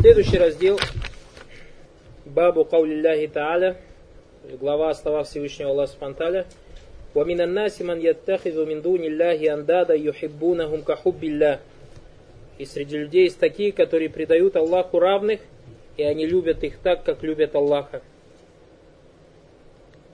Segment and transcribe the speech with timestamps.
[0.00, 0.78] Следующий раздел
[2.24, 3.76] Бабу Каулилляхи Тааля,
[4.60, 6.46] глава о словах Всевышнего Аллаха Спанталя.
[7.14, 11.58] ومن الناس من يتخذ من دون الله أندادا يحبونهم كحب الله
[12.58, 15.40] И среди людей есть такие, которые предают Аллаху равных,
[15.96, 18.02] и они любят их так, как любят Аллаха.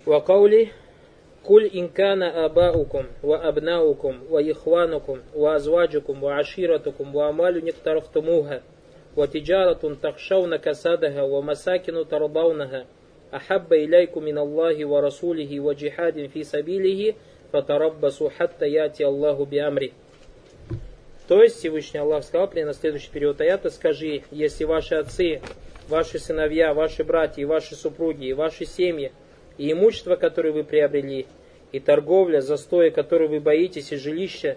[0.07, 0.69] وقولي
[1.45, 8.62] قل إن كان آباؤكم وأبناؤكم وإخوانكم وأزواجكم وعشيرتكم وأموال اقترفتموها
[9.17, 12.87] وتجارة تخشون كسادها ومساكن ترضونها
[13.34, 17.15] أحب إليكم من الله ورسوله وجهاد في سبيله
[17.52, 19.91] فتربصوا حتى يأتي الله بأمره
[21.29, 25.41] То есть Всевышний Аллах сказал, при на следующий период аята, скажи, если ваши отцы,
[25.89, 29.12] ваши сыновья, ваши братья, ваши супруги, ваши семьи,
[29.57, 31.27] и имущество, которое вы приобрели,
[31.70, 34.57] и торговля, застоя, которой вы боитесь, и жилища,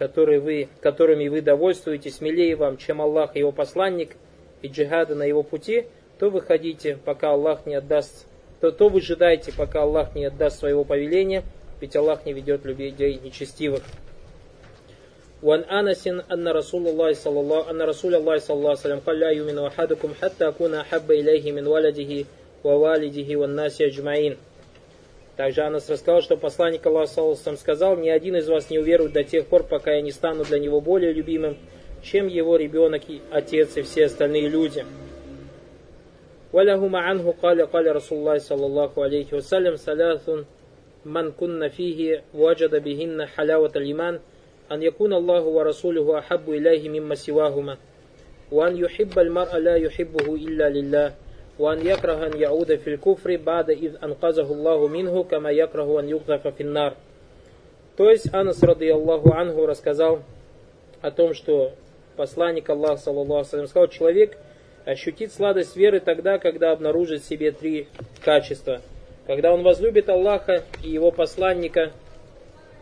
[0.00, 4.16] которые вы, которыми вы довольствуетесь, смелее вам, чем Аллах и его посланник,
[4.62, 5.86] и джихада на его пути,
[6.18, 8.26] то выходите, пока Аллах не отдаст,
[8.60, 11.44] то, то выжидайте, пока Аллах не отдаст своего повеления,
[11.80, 13.82] ведь Аллах не ведет людей нечестивых.
[15.42, 19.20] وعن أنس أن رسول الله صلى الله أن رسول الله صلى الله عليه وسلم قال
[19.20, 22.24] لا يؤمن أحدكم حتى أكون أحب إليه من ولده
[22.64, 24.36] ووالده والناس أجمعين
[25.40, 29.46] также Анас рассказал, что посланник Аллаха сказал, ни один из вас не уверует до тех
[29.46, 31.58] пор, пока я не стану для него более любимым,
[32.02, 34.84] чем его ребенок, и отец и все остальные люди.
[36.52, 40.30] ولهما عنه قال قال رسول الله صلى الله عليه وسلم ثلاث
[41.04, 44.20] من كن فيه وجد بهن حلاوة الإيمان
[44.72, 47.76] أن يكون الله ورسوله أحب إليه مما سواهما
[48.52, 51.14] وأن يحب المرء لا يحبه إلا لله
[51.60, 56.46] وأن يكره أن يعود في الكفر بعد إذ أنقذه الله منه كما يكره أن يقذف
[56.46, 56.94] في النار
[57.96, 60.20] То есть Анас, ради Аллаху Ангу, рассказал
[61.00, 61.72] о том, что
[62.16, 64.36] посланник Аллаха, саллаллаху сказал, человек
[64.84, 67.88] ощутит сладость веры тогда, когда обнаружит в себе три
[68.22, 68.82] качества.
[69.26, 71.92] Когда он возлюбит Аллаха и его посланника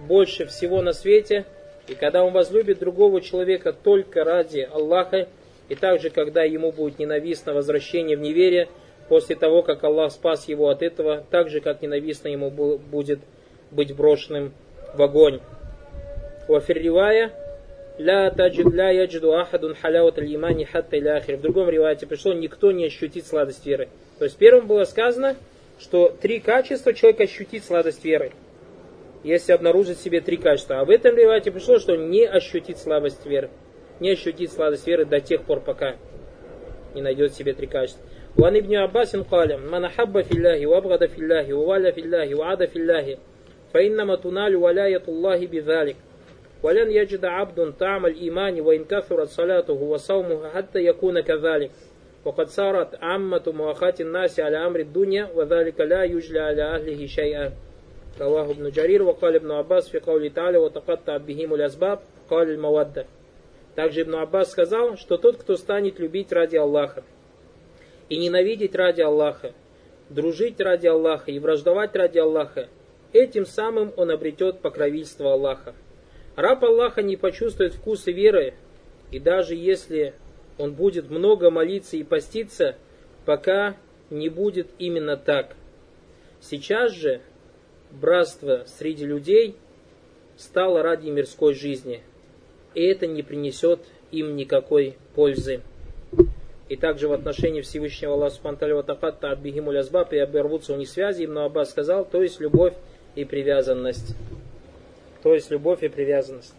[0.00, 1.44] больше всего на свете,
[1.86, 5.28] и когда он возлюбит другого человека только ради Аллаха,
[5.69, 8.67] и также, когда ему будет ненавистно возвращение в неверие,
[9.07, 13.19] после того, как Аллах спас его от этого, так же, как ненавистно ему будет
[13.71, 14.53] быть брошенным
[14.95, 15.39] в огонь.
[16.47, 17.31] Вафирривая,
[17.97, 20.65] ля таджид ахадун халяват аль-имани.
[20.65, 23.89] В другом ривате пришло, никто не ощутит сладость веры.
[24.17, 25.35] То есть первым было сказано,
[25.79, 28.31] что три качества человек ощутит сладость веры,
[29.23, 30.79] если обнаружит в себе три качества.
[30.79, 33.49] А в этом ривате пришло, что не ощутит слабость веры
[34.00, 35.96] не ощутит сладость веры до тех пор, пока
[36.94, 38.02] не найдет в себе три качества.
[38.38, 42.64] وعن ابن عباس قال من أحب في الله وأبغض في الله ووالى في الله وعاد
[42.64, 43.16] في الله
[43.74, 45.96] فإنما تنال ولاية الله بذلك
[46.62, 51.70] ولن يجد عبد طعم الإيمان وإن كثرت صلاته وصومه حتى يكون كذلك
[52.24, 57.52] وقد صارت عامة مواخاة الناس على أمر الدنيا وذلك لا يجلى على أهله شيئا
[58.20, 61.98] رواه ابن جرير وقال ابن عباس في قوله تعالى وتقطعت بهم الأسباب
[62.30, 63.04] قال المودة
[63.79, 67.05] Также Ибн Аббас сказал, что тот, кто станет любить ради Аллаха
[68.09, 69.53] и ненавидеть ради Аллаха,
[70.09, 72.67] дружить ради Аллаха и враждовать ради Аллаха,
[73.13, 75.75] этим самым он обретет покровительство Аллаха.
[76.35, 78.53] Раб Аллаха не почувствует вкуса веры,
[79.13, 80.13] и даже если
[80.57, 82.75] он будет много молиться и поститься,
[83.25, 83.77] пока
[84.09, 85.55] не будет именно так.
[86.41, 87.21] Сейчас же
[87.91, 89.55] братство среди людей
[90.35, 92.03] стало ради мирской жизни–
[92.74, 93.80] и это не принесет
[94.10, 95.62] им никакой пользы.
[96.68, 100.88] И также в отношении Всевышнего Аллаха Субтитры Такатта от Бихимуль Азбаб и обервутся у них
[100.88, 102.74] связи, Ибн Аббас сказал, то есть любовь
[103.14, 104.16] и привязанность.
[105.22, 106.54] То есть любовь и привязанность.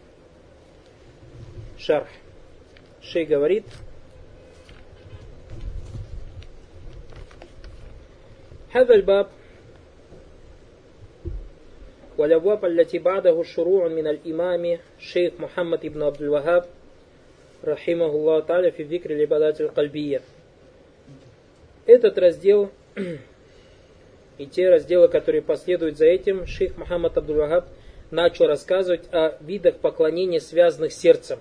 [1.78, 2.08] Шарх.
[3.02, 3.66] Шей говорит,
[8.75, 9.28] هذا الباب
[12.19, 16.66] والأبواب التي بعده شروع من الإمام شيخ محمد بن عبد الوهاب
[17.66, 20.22] رحمه الله تعالى في ذكر العبادات القلبية
[21.88, 22.72] Этот раздел
[24.38, 27.66] и те разделы, которые последуют за этим, шейх Мухаммад Абдул-Вахаб
[28.12, 31.39] начал рассказывать о видах поклонения, связанных с сердцем.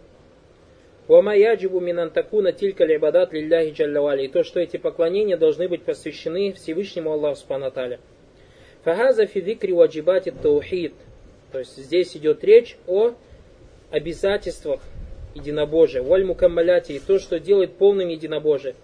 [1.08, 4.24] Вама яджибу минантакуна тилька либадат лилляхи джаллавали.
[4.24, 7.70] И то, что эти поклонения должны быть посвящены Всевышнему Аллаху Субхану
[8.83, 10.93] Фагаза фидикри ваджибати таухид.
[11.51, 13.11] То есть здесь идет речь о
[13.91, 14.81] обязательствах
[15.35, 16.01] единобожия.
[16.01, 16.93] Валь мукаммаляти.
[16.93, 18.75] И то, что делает полным единобожие.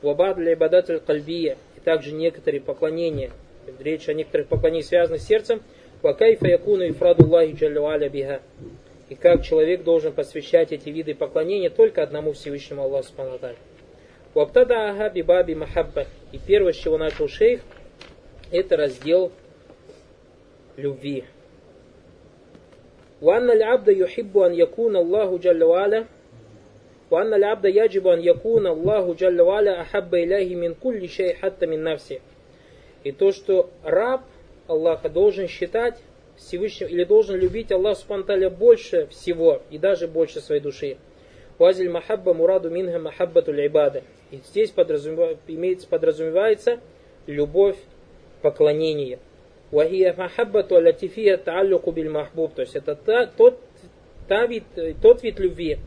[0.00, 1.56] Вабад для ибадатель кальбия.
[1.76, 3.30] И также некоторые поклонения.
[3.78, 5.62] Речь о некоторых поклонениях, связанных с сердцем.
[6.00, 8.40] Вакайфа якуну ифрадуллахи джаллюаля биха.
[9.08, 13.38] И как человек должен посвящать эти виды поклонения только одному Всевышнему Аллаху Субхану
[14.32, 16.06] Ваптада бибаби махабба.
[16.32, 17.60] И первое, с чего начал шейх,
[18.50, 19.30] это раздел
[20.77, 21.23] любви.
[23.21, 26.05] وأن العبد يحب أن يكون الله جل وعلا
[27.11, 31.83] وأن العبد يجب أن يكون الله جل وعلا أحب إليه من كل شيء حتى من
[31.83, 32.19] نفسه.
[33.03, 34.21] И то, что раб
[34.67, 35.95] Аллаха должен считать
[36.35, 40.97] Всевышним, или должен любить Аллах Субтитры больше всего, и даже больше своей души.
[41.57, 44.03] Вазиль махабба мураду минха махаббату ибада.
[44.29, 46.79] И здесь подразумевается, имеется, подразумевается
[47.25, 47.77] любовь,
[48.41, 49.19] поклонение.
[49.72, 52.54] Вахия махаббату латифия тааллюку биль махбуб.
[52.54, 53.58] То есть это та, тот,
[54.28, 54.64] та вид,
[55.00, 55.78] тот вид любви,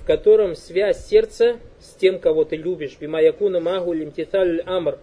[0.00, 2.96] в котором связь сердца с тем, кого ты любишь.
[2.98, 4.98] Бима якуна магу лимтиталь амр.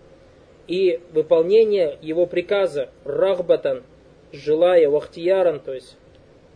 [0.67, 3.83] И выполнение его приказа рахбатан,
[4.31, 5.97] желая, вахтияран, то есть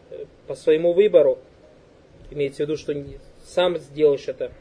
[0.10, 1.38] э, по своему выбору,
[2.32, 2.94] имеется в виду, что
[3.44, 4.52] сам сделаешь это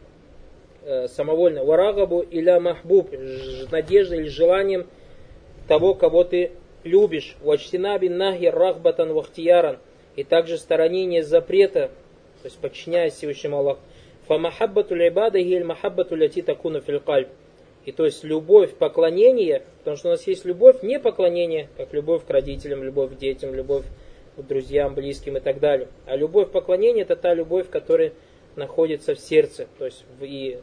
[0.83, 1.65] э, самовольно.
[1.65, 3.11] Варагабу иля махбуб,
[3.71, 4.87] надеждой или желанием
[5.67, 6.51] того, кого ты
[6.87, 7.37] любишь.
[7.43, 9.79] Вачтина бин нахи рахбатан вахтияран.
[10.17, 11.91] И также сторонение запрета,
[12.43, 13.81] то есть подчиняясь Всевышнему Аллаху.
[14.29, 17.03] Фамахаббату либада гиль махаббату ляти такуну фил
[17.85, 22.25] И то есть любовь, поклонение, потому что у нас есть любовь, не поклонение, как любовь
[22.27, 23.85] к родителям, любовь к детям, любовь
[24.37, 25.89] к друзьям, близким и так далее.
[26.07, 28.13] А любовь, поклонение, это та любовь, которая
[28.57, 30.59] находится в сердце, то есть в, и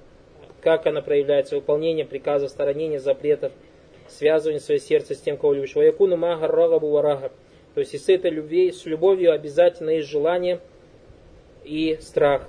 [0.61, 3.51] как она проявляется, выполнение приказа, сторонение запретов,
[4.13, 5.75] связывание своего сердца с тем, кого любишь.
[5.75, 7.31] Ваякуну мага рагабу варага.
[7.73, 10.59] То есть и с этой любви, с любовью обязательно есть желание
[11.63, 12.47] и страх.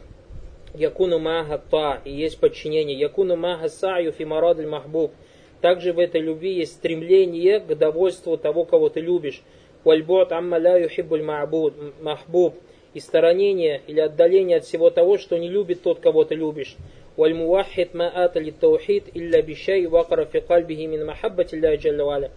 [0.75, 2.99] Якуну мага та, и есть подчинение.
[2.99, 5.12] Якуну мага саю фимарадль махбуб.
[5.61, 9.43] Также в этой любви есть стремление к довольству того, кого ты любишь.
[9.84, 12.55] Вальбот амма ля юхиббуль махбуб
[12.93, 16.76] и сторонение или отдаление от всего того, что не любит тот, кого ты любишь.
[17.18, 22.30] والموحد ما آت للتوحيد إلا بشيء وقر في قلبه من محبة الله جل وعلا.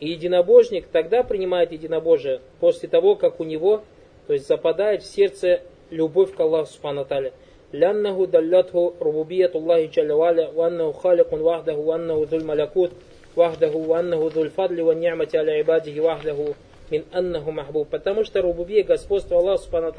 [0.00, 3.82] И единобожник тогда принимает единобожие после того, как у него,
[4.26, 5.60] то есть западает в сердце
[5.90, 7.32] любовь к Аллаху Субхану Таля.
[7.72, 12.90] لأنه دلته ربوبية الله جل وعلا وأنه خالق وحده وأنه ذو الملكوت
[13.36, 16.54] وحده وأنه ذو الفضل والنعمة على عباده وحده
[16.90, 17.88] мин аннаху махбуб.
[17.88, 19.92] Потому что рубубия, господство Аллаха Субхану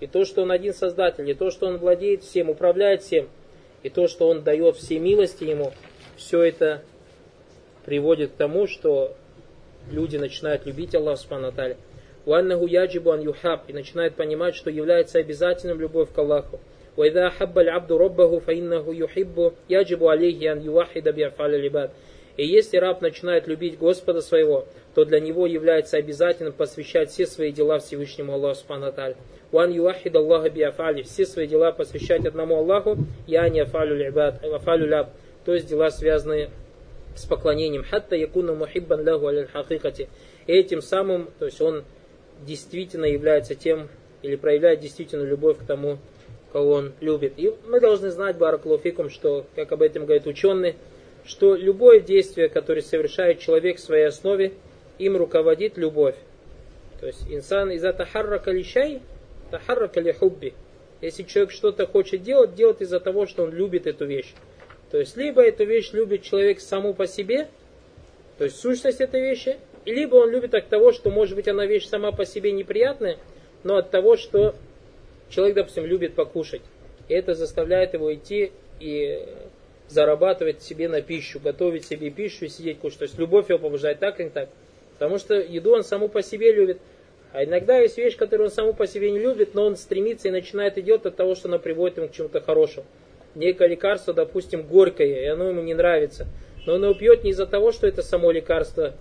[0.00, 3.28] и то, что Он один Создатель, и то, что Он владеет всем, управляет всем,
[3.82, 5.72] и то, что Он дает все милости Ему,
[6.16, 6.82] все это
[7.84, 9.14] приводит к тому, что
[9.90, 11.52] люди начинают любить Аллаха Субхану
[12.26, 16.58] Уаннаху яджибу ан юхаб и начинают понимать, что является обязательным любовь к Аллаху.
[16.96, 21.90] وإذا أحب العبد ربه فإنه يحب يجب عليه أن يوحد بأفعال العباد.
[22.36, 24.66] И если раб начинает любить Господа своего,
[24.99, 28.93] то для него является обязательным посвящать все свои дела Всевышнему Аллаху Субхану
[29.49, 31.03] Ван юахид Аллаха биафали.
[31.03, 35.09] Все свои дела посвящать одному Аллаху, я не афалю ляб.
[35.45, 36.49] То есть дела, связанные
[37.15, 37.85] с поклонением.
[37.85, 40.09] Хатта якуна мухиббан лаху аль хакикати.
[40.47, 41.85] И этим самым, то есть он
[42.45, 43.87] действительно является тем,
[44.21, 45.97] или проявляет действительно любовь к тому,
[46.51, 47.35] кого он любит.
[47.37, 50.75] И мы должны знать, Бараклуфикум, что, как об этом говорят ученые,
[51.23, 54.51] что любое действие, которое совершает человек в своей основе,
[54.99, 56.15] им руководит любовь.
[56.99, 59.01] То есть инсан из-за тахаррака лишай,
[59.49, 60.53] тахаррака ли хубби.
[61.01, 64.33] Если человек что-то хочет делать, делает из-за того, что он любит эту вещь.
[64.91, 67.47] То есть либо эту вещь любит человек саму по себе,
[68.37, 71.87] то есть сущность этой вещи, либо он любит от того, что может быть она вещь
[71.87, 73.17] сама по себе неприятная,
[73.63, 74.55] но от того, что
[75.29, 76.61] человек, допустим, любит покушать.
[77.07, 79.25] И это заставляет его идти и
[79.87, 82.99] зарабатывать себе на пищу, готовить себе пищу и сидеть кушать.
[82.99, 84.49] То есть любовь его побуждает так и так.
[84.99, 86.79] Потому что еду он саму по себе любит.
[87.31, 90.31] А иногда есть вещь, которую он саму по себе не любит, но он стремится и
[90.31, 92.85] начинает и делать от того, что она приводит ему к чему-то хорошему.
[93.33, 96.27] Некое лекарство, допустим, горькое, и оно ему не нравится.
[96.65, 98.93] Но он его пьет не из-за того, что это само лекарство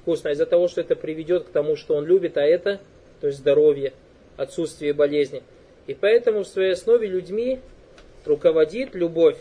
[0.00, 2.80] вкусное, а из-за того, что это приведет к тому, что он любит, а это,
[3.22, 3.94] то есть здоровье,
[4.36, 5.42] отсутствие болезни.
[5.86, 7.60] И поэтому в своей основе людьми
[8.26, 9.38] руководит любовь.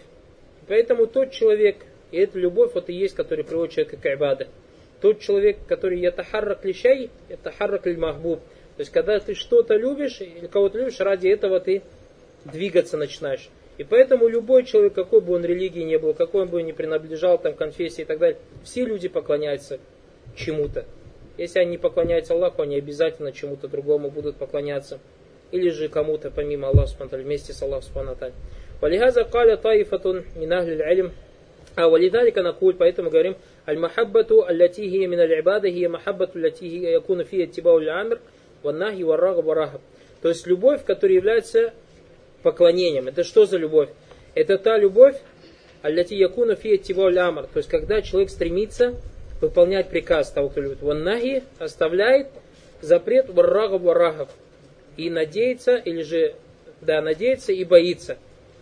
[0.68, 1.78] Поэтому тот человек,
[2.12, 4.48] и эта любовь, вот и есть, который приводит человека к айбаде.
[5.02, 8.40] Тот человек, который ятахаррак лишай, ятахаррак махбуб.
[8.76, 11.82] То есть, когда ты что-то любишь или кого-то любишь, ради этого ты
[12.46, 13.50] двигаться начинаешь.
[13.78, 17.38] И поэтому любой человек, какой бы он религии не был, какой бы он ни принадлежал,
[17.38, 19.80] там, конфессии и так далее, все люди поклоняются
[20.36, 20.86] чему-то.
[21.38, 25.00] Если они не поклоняются Аллаху, они обязательно чему-то другому будут поклоняться.
[25.52, 28.34] Или же кому-то помимо Аллаха Субтитры, вместе с Аллахом Субтитры.
[28.82, 31.12] Валихаза каля таифатун минахлиль алим.
[31.76, 33.38] А валидалика накуль, поэтому говорим,
[33.69, 38.19] المحبة التي هي من العبادة هي محبة التي هي يكون فيها اتباع الأمر
[38.65, 39.81] والنهي والرغب والرهب
[40.25, 41.75] то есть любовь, которая является
[42.43, 43.09] поклонением.
[43.09, 43.91] Это что за любовь?
[44.35, 45.17] Это та любовь,
[45.83, 46.81] аллати якуна фи
[47.19, 48.95] амар, то есть когда человек стремится
[49.43, 50.81] выполнять приказ того, кто любит.
[50.81, 52.29] Вон наги оставляет
[52.81, 54.29] запрет варрагов варрагов
[54.97, 56.35] и надеется, или же,
[56.81, 58.17] да, надеется и боится.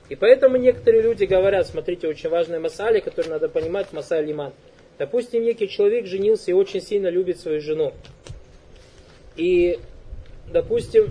[0.09, 4.53] И поэтому некоторые люди говорят, смотрите, очень важная масали, которую надо понимать, масаль лиман.
[4.98, 7.94] Допустим, некий человек женился и очень сильно любит свою жену.
[9.36, 9.80] И,
[10.52, 11.08] допустим,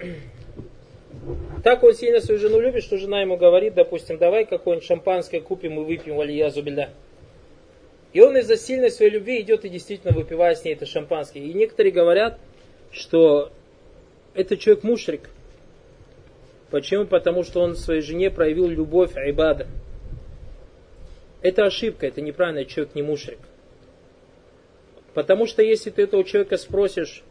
[1.64, 5.80] так он сильно свою жену любит, что жена ему говорит, допустим, давай какое-нибудь шампанское купим
[5.80, 6.90] и выпьем, валия зубиля.
[8.14, 11.40] И он из-за сильной своей любви идет и действительно выпивает с ней это шампанское.
[11.40, 12.38] И некоторые говорят,
[12.90, 13.52] что
[14.34, 15.28] этот человек мушрик.
[16.70, 17.04] Почему?
[17.06, 19.66] Потому что он своей жене проявил любовь айбада.
[21.40, 23.38] Это ошибка, это неправильно, человек не мушрик.
[25.14, 27.22] Потому что если ты этого человека спросишь,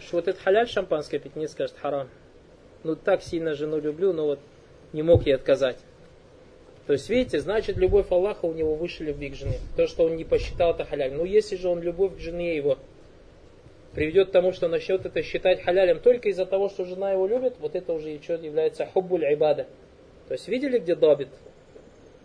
[0.00, 2.08] что вот это халяль шампанское пить, не скажет харам.
[2.82, 4.40] Ну так сильно жену люблю, но вот
[4.92, 5.78] не мог ей отказать.
[6.86, 9.58] То есть, видите, значит, любовь Аллаха у него выше любви к жене.
[9.76, 11.12] То, что он не посчитал это халяль.
[11.12, 12.78] Ну, если же он любовь к жене его
[13.94, 17.54] приведет к тому, что начнет это считать халялем только из-за того, что жена его любит,
[17.58, 19.66] вот это уже является хуббуль айбада.
[20.28, 21.28] То есть, видели, где добит?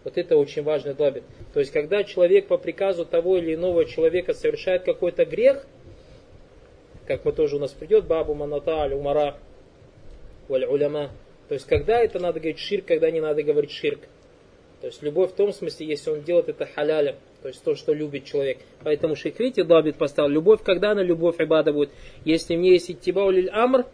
[0.09, 1.23] Вот это очень важный добит.
[1.53, 5.67] То есть, когда человек по приказу того или иного человека совершает какой-то грех,
[7.05, 9.37] как мы тоже у нас придет, бабу маната аль умара
[10.47, 11.11] валь уляма.
[11.47, 13.99] То есть, когда это надо говорить ширк, когда не надо говорить ширк.
[14.81, 17.93] То есть любовь в том смысле, если он делает это халялем, то есть то, что
[17.93, 18.57] любит человек.
[18.83, 21.91] Поэтому шейх, видите, Дабит поставил, любовь, когда она любовь ибада будет?
[22.25, 23.85] Если мне есть иттибаулиль амр,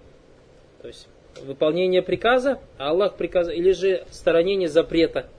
[0.82, 1.10] то есть
[1.44, 5.30] выполнение приказа, а Аллах приказа, или же сторонение запрета.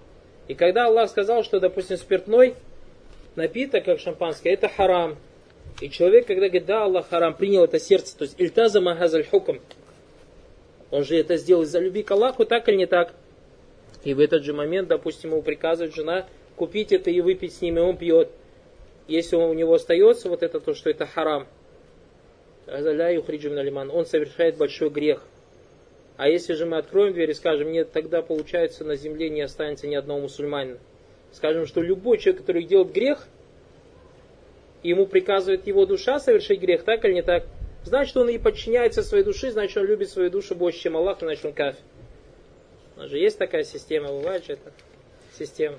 [0.48, 2.54] И когда Аллах сказал, что, допустим, спиртной
[3.34, 5.16] напиток, как шампанское, это харам.
[5.80, 9.60] И человек, когда говорит, да, Аллах харам, принял это сердце, то есть ильтаза магазаль хукам,
[10.90, 13.12] он же это сделал из-за любви к Аллаху, так или не так?
[14.04, 17.78] И в этот же момент, допустим, ему приказывает жена купить это и выпить с ним,
[17.78, 18.30] и он пьет.
[19.08, 21.46] Если у него остается вот это то, что это харам,
[22.68, 25.22] он совершает большой грех.
[26.16, 29.87] А если же мы откроем дверь и скажем, нет, тогда получается на земле не останется
[29.87, 30.78] ни одного мусульманина.
[31.32, 33.26] Скажем, что любой человек, который делает грех,
[34.82, 37.44] ему приказывает его душа совершить грех, так или не так,
[37.85, 41.44] значит, он и подчиняется своей душе, значит, он любит свою душу больше, чем Аллах, значит,
[41.44, 41.82] он кафир.
[42.96, 44.73] У нас же есть такая система, бывает же это
[45.38, 45.78] система.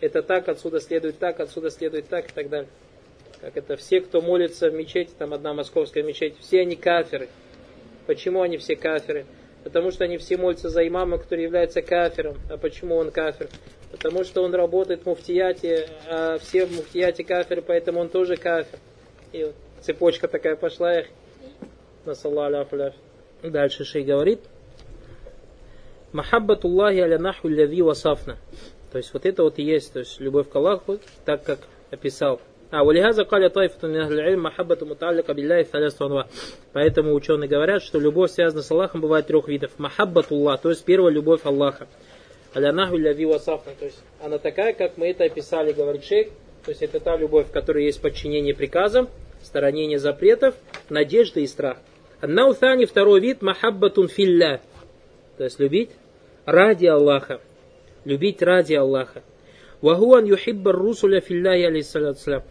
[0.00, 2.68] Это так, отсюда следует так, отсюда следует так и так далее.
[3.40, 7.28] Как это все, кто молится в мечети, там одна московская мечеть, все они каферы.
[8.06, 9.24] Почему они все каферы?
[9.64, 12.36] Потому что они все молятся за имама, который является кафером.
[12.50, 13.48] А почему он кафер?
[13.90, 18.78] Потому что он работает в муфтияте, а все в муфтияте каферы, поэтому он тоже кафер.
[19.32, 21.06] И вот цепочка такая пошла их.
[23.42, 24.40] Дальше Шей говорит.
[26.12, 28.38] Махаббатуллахи аля наху ляви васафна.
[28.90, 32.40] То есть вот это вот и есть, то есть любовь к Аллаху, так как описал.
[32.72, 33.86] А, валихаза каля тайфату
[34.38, 36.24] махаббату муталлика билляхи фалясту
[36.72, 39.72] Поэтому ученые говорят, что любовь связана с Аллахом бывает трех видов.
[39.76, 41.86] Махаббатуллах, то есть первая любовь Аллаха.
[42.56, 43.72] Аля наху ляви васафна.
[43.78, 46.28] То есть она такая, как мы это описали, говорит шейх.
[46.64, 49.10] То есть это та любовь, в которой есть подчинение приказам,
[49.42, 50.54] сторонение запретов,
[50.88, 51.76] надежда и страх.
[52.22, 54.62] Наутани второй вид махаббатун филля.
[55.36, 55.90] То есть любить
[56.46, 57.42] ради Аллаха.
[58.06, 59.22] Любить ради Аллаха.
[59.82, 62.42] Вагуан юхиббар русуля филляхи алейсалям.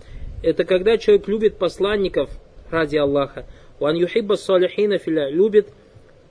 [0.44, 2.30] Это когда человек любит посланников
[2.70, 3.46] ради Аллаха.
[3.80, 5.30] Ван юхибба салихина филля.
[5.30, 5.70] Любит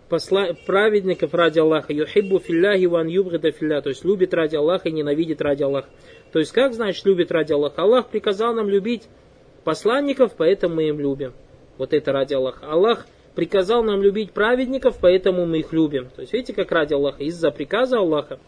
[0.08, 0.48] посла...
[0.66, 1.92] праведников ради Аллаха.
[1.92, 3.80] Юхиббу филляхи ван юбгида филля.
[3.80, 5.88] То есть любит ради Аллаха и ненавидит ради Аллаха.
[6.32, 7.82] То есть как значит любит ради Аллаха?
[7.82, 9.04] Аллах приказал нам любить
[9.64, 11.32] посланников, поэтому мы им любим.
[11.78, 12.70] Вот это ради Аллаха.
[12.70, 16.08] Аллах приказал нам любить праведников, поэтому мы их любим.
[16.14, 18.38] То есть видите, как ради Аллаха, из-за приказа Аллаха.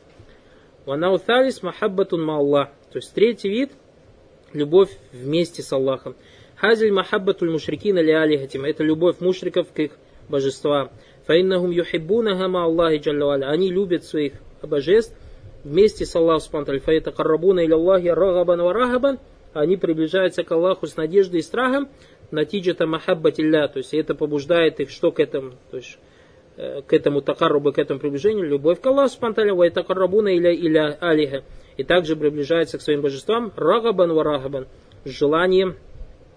[0.87, 2.69] Ванауталис махаббатун ма Аллах.
[2.93, 3.73] То есть третий вид–
[4.53, 6.15] любовь вместе с Аллахом.
[6.57, 8.65] Хазиль махаббатуль мушрикина ли алихатим.
[8.65, 9.93] Это любовь мушриков к их
[10.29, 10.91] божествам.
[11.27, 15.15] Фаиннахум юхиббунаха ма Аллахи джалла Они любят своих божеств
[15.65, 19.19] вместе с Аллахом субхану Фаита каррабуна или Аллахи рагабан ва рахабан.
[19.53, 21.89] Они приближаются к Аллаху с надеждой и страхом,
[22.31, 25.99] натиджата махаббатилля, то есть это побуждает их что к этому, то есть
[26.62, 31.44] к этому такаррубу, к этому приближению, любовь к Аллаху спанталя, ва такаррабуна иля иля алиха.
[31.78, 34.68] И также приближается к своим божествам рагабан ва рагабан,
[35.06, 35.76] с желанием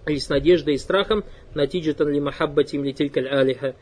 [0.07, 1.23] и с надеждой и страхом,
[1.55, 3.75] натиджатан ли махаббатим ли тилькаль алиха.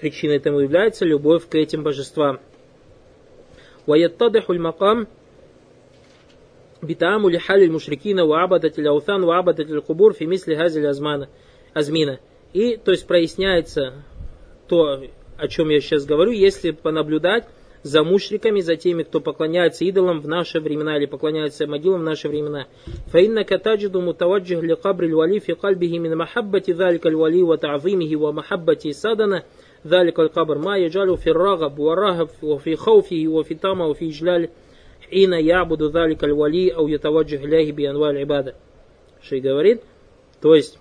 [0.00, 2.40] Причиной этому является любовь к этим божествам.
[3.88, 5.06] ويتضح المقام
[6.82, 11.28] بتعامل حال المشركين وعبدة الأوثان وعبدة القبور في مثل هذه الأزمانة
[11.76, 12.18] أزمنة.
[12.52, 14.04] И, то есть, проясняется
[14.68, 15.02] то,
[15.36, 17.44] о чем я сейчас говорю, если понаблюдать
[17.82, 22.28] за мушриками, за теми, кто поклоняется идолам в наши времена или поклоняется могилам в наши
[22.28, 22.66] времена.
[23.12, 29.42] فإنك تجد متوجه لقبر الولي في قلبه من محبة ذلك الولي وتعظيمه ومحبة سادنا
[29.86, 34.48] ذلك القبر ما يجعل في الرغب والرهب وفي خوفه وفي طمع وفي إجلال
[35.10, 38.54] حين يعبد ذلك الولي أو يتوجه إليه بأنواع العبادة.
[39.20, 39.82] Шей говорит,
[40.40, 40.78] то есть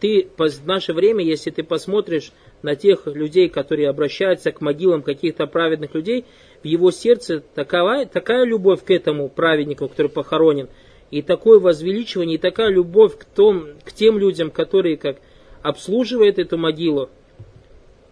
[0.00, 5.46] ты в наше время, если ты посмотришь на тех людей, которые обращаются к могилам каких-то
[5.46, 6.24] праведных людей,
[6.62, 10.68] в его сердце такая, такая любовь к этому праведнику, который похоронен,
[11.10, 15.18] и такое возвеличивание, и такая любовь к, том, к тем людям, которые как
[15.62, 17.08] обслуживают эту могилу,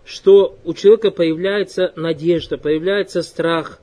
[0.04, 3.80] что у человека появляется надежда, появляется страх,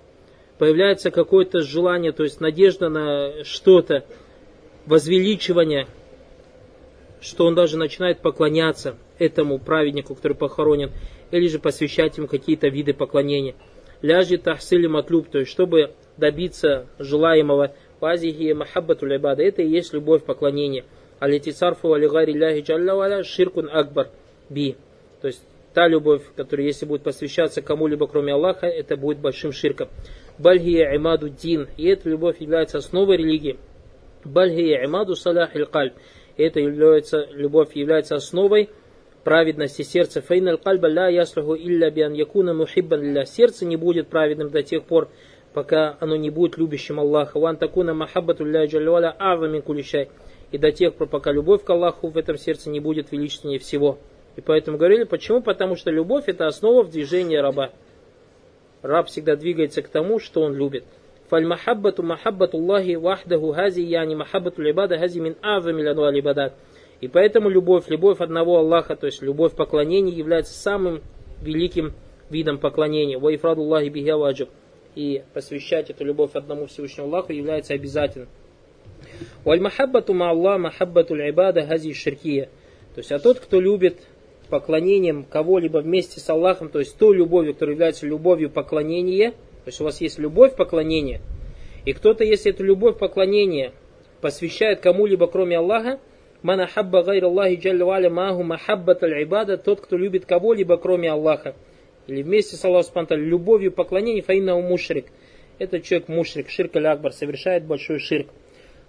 [0.58, 4.06] появляется какое-то желание, то есть надежда на что-то,
[4.86, 5.88] возвеличивание,
[7.24, 10.92] что он даже начинает поклоняться этому праведнику, который похоронен,
[11.32, 13.56] или же посвящать ему какие-то виды поклонения.
[14.02, 20.24] Ляжи тахсили матлюб, то есть чтобы добиться желаемого, вазихи махаббату либада, это и есть любовь
[20.24, 20.84] поклонения.
[21.20, 24.10] Алитисарфу алигари ляхи джалла ширкун акбар
[24.50, 24.76] би.
[25.22, 25.42] То есть
[25.74, 29.88] та любовь, которая если будет посвящаться кому-либо кроме Аллаха, это будет большим ширком.
[30.38, 31.70] Бальхия имаду дин.
[31.78, 33.58] И эта любовь является основой религии.
[34.26, 35.68] Бальхия имаду салях иль
[36.38, 38.70] Это является, любовь является основой
[39.24, 40.22] праведности сердца.
[40.22, 43.26] Фейн аль кальба ля яслуху илля биан якуна мухиббан лилля.
[43.26, 45.10] Сердце не будет праведным до тех пор,
[45.54, 47.40] пока оно не будет любящим Аллаха.
[47.40, 50.10] Ван такуна махаббату ля джалюаля ава мин кулищай.
[50.52, 53.98] И до тех пор, пока любовь к Аллаху в этом сердце не будет величественнее всего.
[54.36, 55.42] И поэтому говорили, почему?
[55.42, 57.72] Потому что любовь это основа в движении раба.
[58.82, 60.84] Раб всегда двигается к тому, что он любит.
[61.34, 66.54] Фальмахаббату махаббату Аллахи вахдаху хази яни махаббату либада хази мин азами лану алибадат.
[67.02, 71.02] И поэтому любовь, любовь одного Аллаха, то есть любовь поклонения является самым
[71.42, 71.94] великим
[72.30, 73.18] видом поклонения.
[73.18, 74.48] Ва ифрадуллахи бихи
[74.94, 78.30] И посвящать эту любовь одному Всевышнему Аллаху является обязательным.
[79.44, 82.46] Валь махаббату ма Аллах махаббату ибада хази ширкия.
[82.94, 84.04] То есть, а тот, кто любит
[84.52, 89.82] поклонением кого-либо вместе с Аллахом, то есть той любовью, которая является любовью поклонения, то есть
[89.82, 91.22] у вас есть любовь поклонения,
[91.86, 93.74] и кто-то, если эту любовь поклонения
[94.22, 96.00] посвящает кому-либо кроме Аллаха,
[96.44, 101.56] Мана хабба гайр Аллахи джалля валя маху махаббат аль тот, кто любит кого-либо, кроме Аллаха.
[102.08, 105.06] Или вместе с Аллахом Спанталь, любовью поклонения, фаинна мушрик.
[105.58, 108.28] Этот человек мушрик, ширк аль акбар, совершает большой ширк.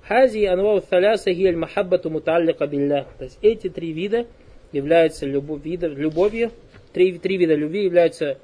[0.03, 3.07] Хази анвау тhaляса гиаль махаббату муталлика билля.
[3.19, 4.27] То есть эти три вида
[4.73, 6.51] являются любовь, вида, любовью,
[6.93, 8.39] три, три вида любви являются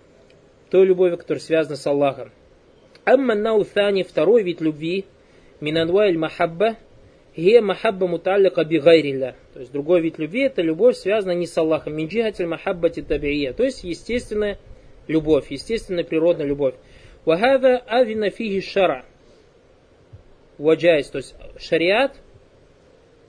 [0.70, 2.30] той любовью, которая связана с Аллахом.
[3.04, 5.04] Амма наутани, второй вид любви,
[5.60, 6.76] минанвайль махабба,
[7.36, 9.36] Гия махабба муталлика бигайрилля.
[9.54, 11.96] То есть другой вид любви это любовь, связанная не с Аллахом.
[11.96, 13.52] Минджихатель махаббати табиия.
[13.52, 14.58] То есть естественная
[15.06, 16.74] любовь, естественная природная любовь.
[17.24, 18.30] Вахада авина
[18.60, 19.04] шара.
[20.58, 21.08] Ваджайс.
[21.08, 22.16] То есть шариат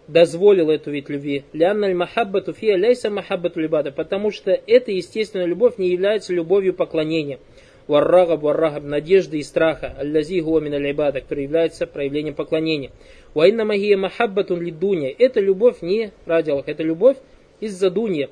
[0.07, 1.43] дозволил эту вид любви.
[1.53, 3.91] Лянналь махаббату фия ляйса махаббату либада.
[3.91, 7.39] Потому что эта естественная любовь не является любовью поклонения
[7.87, 12.91] варрагаб варрагаб, надежды и страха, аллази гуамин аль который является проявлением поклонения.
[13.33, 17.17] Ваинна магия махаббатун лидунья, это любовь не ради Аллаха, это любовь
[17.59, 18.29] из-за дунья.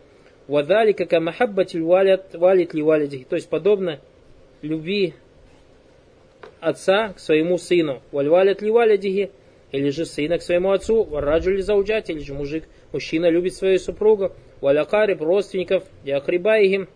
[0.48, 4.00] Вадали как махаббатиль валят валит ли валидихи, то есть подобно
[4.62, 5.14] любви
[6.60, 8.02] отца к своему сыну.
[8.12, 9.32] Вальвалят ли валидихи,
[9.72, 13.80] или же сына к своему отцу, вараджу ли заужать, или же мужик, мужчина любит свою
[13.80, 16.88] супругу, валякариб, родственников, диахрибаихим,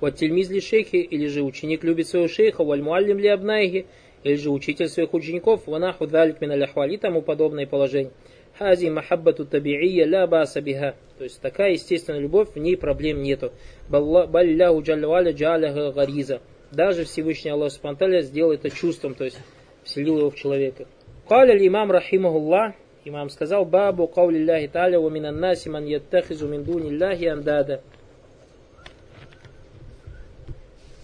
[0.00, 3.86] вот тельмиз ли шейхи, или же ученик любит своего шейха, валь муаллим ли абнайхи,
[4.22, 8.12] или же учитель своих учеников, ванаху далик мин аляхвали, тому подобное положение.
[8.58, 10.96] Хази махаббату табиия ля баса биха.
[11.16, 13.52] То есть такая естественная любовь, в ней проблем нету.
[13.88, 16.40] Балляху джалваля джаляха гариза.
[16.72, 19.38] Даже Всевышний Аллах Субтитры сделал это чувством, то есть
[19.84, 20.86] вселил его в человека.
[21.28, 22.72] Каля имам рахимахуллах,
[23.04, 27.82] имам сказал, бабу каули Аллахи та'аля, ва минан наси ман яттахизу мин дуни Аллахи андада.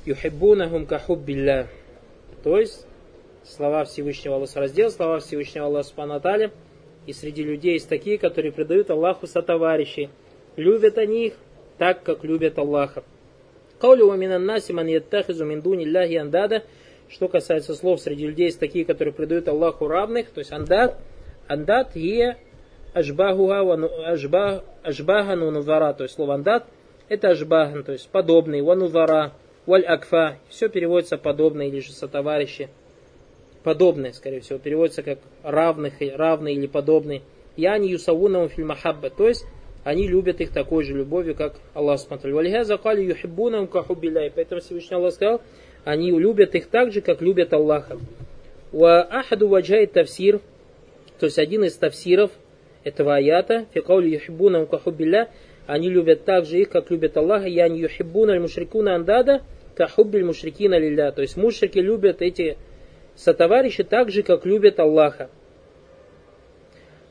[0.07, 1.69] юхиббунахум кахуббилля.
[2.43, 2.87] То есть,
[3.45, 6.21] слова Всевышнего Аллаха раздел, слова Всевышнего Аллаха Субхану
[7.07, 10.09] И среди людей есть такие, которые предают Аллаху сотоварищей.
[10.57, 11.35] Любят они их
[11.77, 13.05] так, как любят Аллаха.
[13.79, 16.63] Каулю минан наси ман яттахизу мин дуни Аллахи андада.
[17.09, 20.99] Что касается слов, среди людей есть такие, которые предают Аллаху равных, то есть андад.
[21.47, 22.39] Андад е
[22.93, 23.91] ажбахан
[25.41, 25.93] ванувара.
[25.93, 26.67] То есть слово андад
[27.09, 29.33] это ажбахан, то есть подобный, ванувара
[29.67, 30.39] Валь акфа.
[30.49, 32.69] Все переводится подобное или же сотоварищи.
[33.63, 37.23] Подобное, скорее всего, переводится как равных, равный или подобный.
[37.57, 39.09] Я не юсавунам фильмахабба.
[39.09, 39.47] То есть
[39.85, 42.37] они любят их такой же любовью, как Аллах смотрел.
[42.37, 44.31] Валихаза кали юхиббунам кахубиляй.
[44.31, 45.41] Поэтому Всевышний Аллах сказал,
[45.85, 47.99] они любят их так же, как любят Аллаха.
[48.73, 50.41] Ва ахаду ваджай тавсир,
[51.19, 52.31] то есть один из тавсиров
[52.83, 55.31] этого аята, фикаули юхибуна кахубилля,
[55.67, 59.43] они любят так же их, как любят Аллаха, я не юхибуна аль мушрикуна андада,
[59.75, 61.13] кахуббиль мушрикина лилля.
[61.13, 62.57] То есть мушрики любят эти
[63.17, 65.31] сотоварищи так же, как любят Аллаха.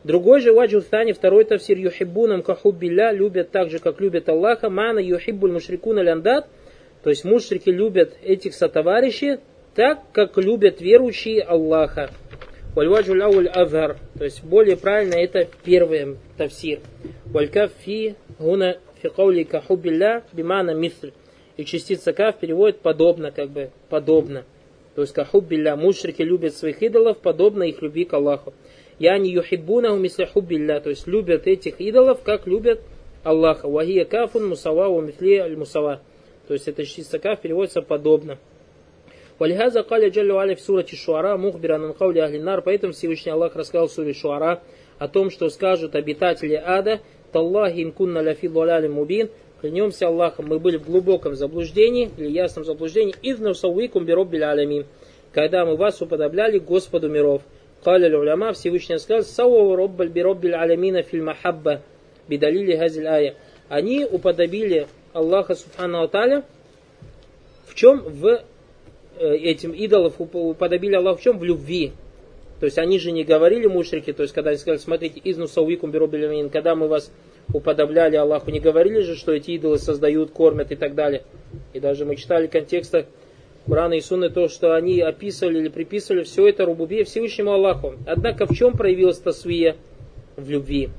[0.03, 4.99] Другой же ваджу Тани, второй тавсир юхиббунам кахуббилля, любят так же, как любят Аллаха, мана
[4.99, 6.47] юхиббуль мушрикуна ляндат,
[7.03, 9.37] то есть мушрики любят этих сотоварищей
[9.75, 12.09] так, как любят верующие Аллаха.
[12.75, 16.79] Вальваджу лауль авгар, то есть более правильно это первый тавсир.
[17.25, 17.71] Валькаф
[18.39, 21.11] гуна фи каули кахуббилля бимана мисль.
[21.55, 24.43] И частица каф переводит подобно, как бы подобно.
[24.95, 28.53] То есть кахуббилля, мушрики любят своих идолов, подобно их любви к Аллаху.
[28.97, 32.79] Я не юхиббунаху мисля то есть любят этих идолов, как любят
[33.23, 33.67] Аллаха.
[33.67, 36.01] Вахия кафун мусава ва мисли аль мусава.
[36.47, 38.37] То есть это частица каф переводится подобно.
[39.39, 43.91] Валихаза каля джаллю аля в сурате Шуара, мухбира нанкаули ахлинар, поэтому Всевышний Аллах рассказал в
[43.91, 44.61] суре Шуара
[44.99, 46.99] о том, что скажут обитатели ада,
[47.31, 53.39] Таллахи инкунна ляфи мубин, клянемся Аллахом, мы были в глубоком заблуждении, или ясном заблуждении, из
[53.39, 54.85] навсауикум бироббиль алямин,
[55.31, 57.41] когда мы вас уподобляли Господу миров.
[57.83, 61.81] Каля уляма, Всевышний сказал, сауа роббаль бироббиль алямина филь махабба,
[62.27, 63.35] бидалили газиль ая.
[63.67, 66.43] Они уподобили Аллаха Субхану Аталя
[67.67, 68.01] в чем?
[68.01, 68.43] В
[69.17, 71.39] э, этим идолов уподобили Аллах в чем?
[71.39, 71.93] В любви.
[72.59, 75.91] То есть они же не говорили мушрики, то есть когда они сказали, смотрите, изну сауикум
[75.91, 77.11] бироббиль когда мы вас
[77.51, 81.23] уподобляли Аллаху, не говорили же, что эти идолы создают, кормят и так далее.
[81.73, 83.05] И даже мы читали контекста
[83.65, 87.95] Курана и Сунны то, что они описывали или приписывали все это рубубе Всевышнему Аллаху.
[88.05, 89.75] Однако в чем проявилась тасвия?
[90.35, 90.89] В любви.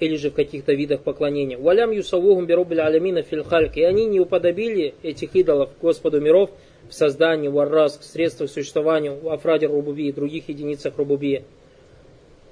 [0.00, 1.56] Или же в каких-то видах поклонения.
[1.56, 3.76] Валям юсавухум бироббиль алямина фильхальк.
[3.76, 6.50] И они не уподобили этих идолов Господу миров
[6.88, 11.42] в создании, в арраз, в средствах существования, в афраде рубуби и других единицах рубуби.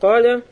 [0.00, 0.42] Каля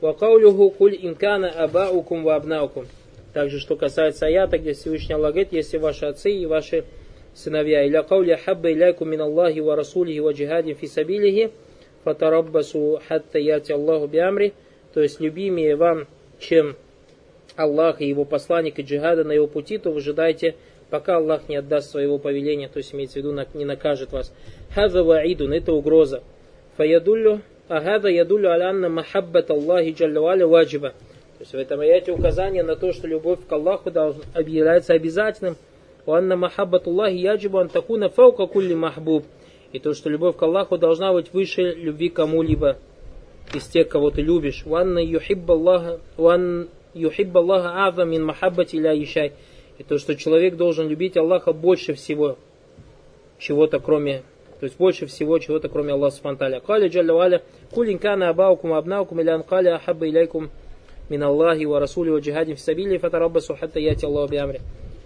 [0.00, 2.86] Вакаулюху куль инкана абаукум ва абнаукум.
[3.34, 6.84] Также, что касается аята, где Всевышний Аллах говорит, если ваши отцы и ваши
[7.34, 7.86] сыновья.
[7.86, 11.50] Иля кауля хабба иляйку мин Аллахи ва расулихи ва джихадин фи сабилихи,
[12.04, 14.54] фатараббасу хатта яти Аллаху биамри.
[14.98, 16.08] То есть, любимее вам,
[16.40, 16.74] чем
[17.54, 20.56] Аллах и его посланник и джихада на его пути, то выжидайте,
[20.90, 24.34] пока Аллах не отдаст своего повеления, то есть имеется в виду, не накажет вас.
[24.74, 26.24] Хаза ваидун, это угроза.
[26.78, 30.88] Фаядуллю Агада ядулю алянна махаббат Аллахи джаллаваля ваджиба.
[30.88, 35.56] То есть в этом аяте указание на то, что любовь к Аллаху должна, объявляется обязательным.
[36.06, 39.26] Уанна махаббат Аллахи яджибу антакуна фаука кулли махбуб.
[39.70, 42.78] И то, что любовь к Аллаху должна быть выше любви кому-либо
[43.54, 44.62] из тех, кого ты любишь.
[44.64, 49.32] Уанна юхибба Аллаха, уан юхибба Аллаха мин махаббати ля ишай.
[49.78, 52.36] И то, что человек должен любить Аллаха больше всего,
[53.38, 54.22] чего-то кроме
[54.60, 56.60] то есть больше всего чего-то, кроме Аллаха Субтитры.
[56.60, 60.50] Кали джалля валя, кулин абаукум абнаукум илян кали ахабба иляйкум
[61.08, 64.60] мин Аллахи ва расули ва джихадин в сабили фатараббасу хатта яти Аллаху биамри.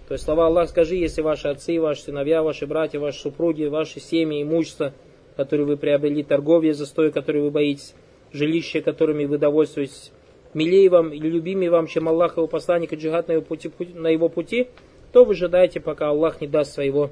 [0.07, 3.99] То есть слова Аллах, скажи, если ваши отцы, ваши сыновья, ваши братья, ваши супруги, ваши
[3.99, 4.93] семьи, имущество,
[5.35, 7.93] которые вы приобрели, торговля, застой, который вы боитесь,
[8.33, 10.11] жилище, которыми вы довольствуетесь,
[10.53, 13.71] милее вам или любимее вам, чем Аллах и его посланник и джихад на его пути,
[13.93, 14.67] на его пути
[15.13, 17.11] то выжидайте, пока Аллах не даст своего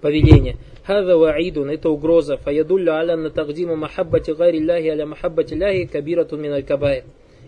[0.00, 0.56] повеления.
[0.84, 2.36] Хаза ваидун, это угроза.
[2.36, 7.04] Фаядулля аля на тагдиму махаббати гайри ляхи аля махаббати ляхи кабиратун миналь кабайр.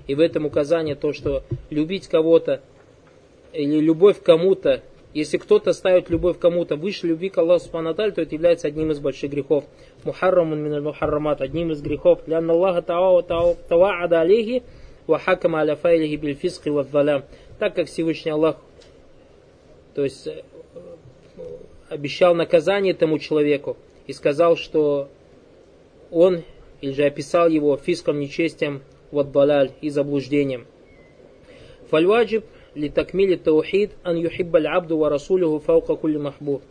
[0.08, 2.60] И в этом указание то, что любить кого-то
[3.52, 4.82] или любовь к кому-то,
[5.14, 8.98] если кто-то ставит любовь кому-то выше любви к Аллаху Субхану то это является одним из
[8.98, 9.64] больших грехов.
[10.02, 12.20] Мухаррамун миналь мухаррамат, одним из грехов.
[12.26, 14.64] Лянна Аллаха таваада алейхи
[15.06, 17.24] ва хакама аля файлихи биль фиски ва
[17.60, 18.56] Так как Всевышний Аллах,
[19.94, 20.28] то есть
[21.88, 23.76] обещал наказание тому человеку
[24.08, 25.08] и сказал, что
[26.10, 26.42] он,
[26.80, 30.66] или же описал его фиском, нечестием, вот балаль и заблуждением.
[31.90, 32.44] Фальваджиб
[32.74, 36.62] ли такмили таухид ан юхиббаль абду ва расулюху фаука кулли махбуб.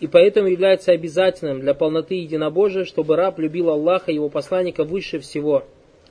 [0.00, 5.20] И поэтому является обязательным для полноты единобожия, чтобы раб любил Аллаха и его посланника выше
[5.20, 5.62] всего,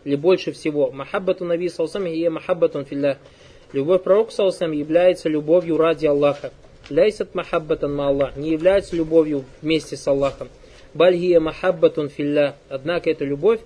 [0.06, 0.92] или больше всего.
[0.92, 3.18] Махаббату наби салсам и махаббатун филлах.
[3.74, 6.52] Любовь пророка Саусам является любовью ради Аллаха.
[6.90, 8.36] Ляйсат махаббатан ма Аллах.
[8.36, 10.50] Не является любовью вместе с Аллахом.
[10.94, 12.56] Бальгия махаббатун филля.
[12.68, 13.62] Однако это любовь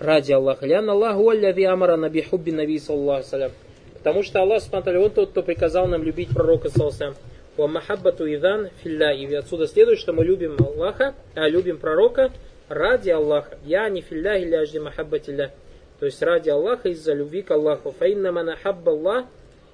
[0.00, 0.66] ради Аллаха.
[0.66, 3.52] Лян Аллаху аллади амара наби хубби наби саллаху салям.
[3.98, 7.14] Потому что Аллах, смотрели, он тот, кто приказал нам любить пророка Саусам.
[7.56, 9.12] Ва махаббату идан филля.
[9.12, 12.32] И отсюда следует, что мы любим Аллаха, а любим пророка
[12.68, 13.58] ради Аллаха.
[13.64, 15.52] Я не филля или ажди махаббатилля.
[16.00, 17.94] То есть ради Аллаха, из-за любви к Аллаху.
[17.98, 19.26] Фаинна манахабба Аллах,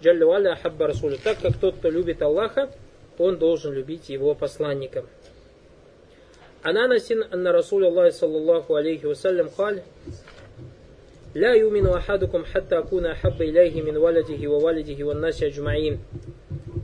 [0.02, 1.18] Джалля Валя Ахабба Расуля.
[1.22, 2.68] Так как тот, кто любит Аллаха,
[3.18, 5.04] он должен любить его посланника.
[6.65, 9.82] عن أنس أن رسول الله صلى الله عليه وسلم قال
[11.36, 15.99] لا يؤمن أحدكم حتى أكون أحب إليه من ولده ووالده والناس أجمعين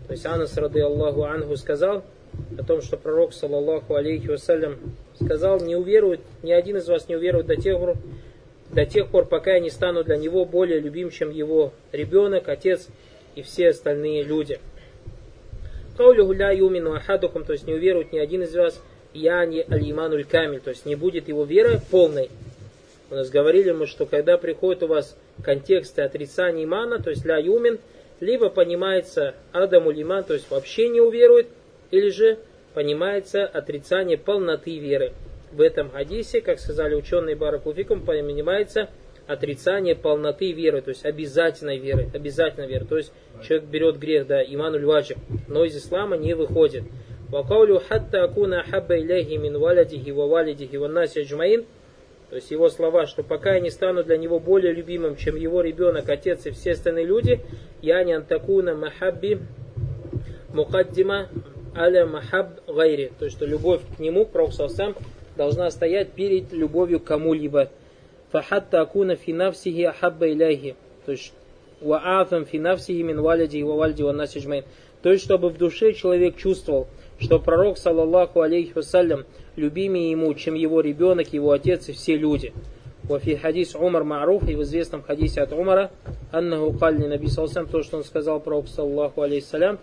[0.07, 2.01] То есть Анас, рады Аллаху Анху, сказал
[2.57, 4.77] о том, что пророк, саллаллаху алейхи вассалям,
[5.15, 7.95] сказал, не уверует, ни один из вас не уверует до тех пор,
[8.71, 12.87] до тех пор, пока я не стану для него более любим, чем его ребенок, отец
[13.35, 14.59] и все остальные люди.
[15.97, 18.81] Каулю ля юмину ахадухум, то есть не уверует ни один из вас,
[19.14, 22.30] я не аль-имануль то есть не будет его веры полной.
[23.10, 27.36] У нас говорили мы, что когда приходит у вас контексты отрицания имана, то есть ля
[27.36, 27.78] юмин,
[28.20, 31.48] либо понимается адаму лиман, то есть вообще не уверует,
[31.90, 32.38] или же
[32.72, 35.12] понимается отрицание полноты веры.
[35.50, 38.88] В этом хадисе, как сказали ученые Баракуфикум, понимается
[39.26, 42.86] отрицание полноты веры, то есть обязательной веры, обязательной веры.
[42.86, 46.84] То есть человек берет грех, да, имануль ваджиб, но из ислама не выходит.
[47.32, 50.88] Вакаулю хатта акуна хабба иляхи мин валядихи ва валидихи ва.
[52.28, 55.62] То есть его слова, что пока я не стану для него более любимым, чем его
[55.62, 57.40] ребенок, отец и все остальные люди,
[57.80, 59.40] я не антакуна махабби
[60.52, 61.30] мукаддима
[61.74, 63.12] аля махаб гайри.
[63.18, 64.94] То есть, что любовь к нему, к сам
[65.34, 67.70] должна стоять перед любовью к кому-либо.
[68.30, 70.76] Фахатта акуна фи нафсихи ахабба иляхи.
[71.06, 71.32] То есть,
[71.80, 74.12] ва афам фи нафсихи мин валиди и валиди ва.
[75.02, 76.88] То есть, чтобы в душе человек чувствовал,
[77.22, 79.24] что пророк, саллаллаху алейхи вассалям,
[79.56, 82.52] любимее ему, чем его ребенок, его отец и все люди.
[83.04, 85.90] Вафи хадис Умар Маруф, и в известном хадисе от Умара,
[86.30, 89.78] Аннаху Калли Наби Салсам, то, что он сказал пророку, саллаллаху алейхи салям,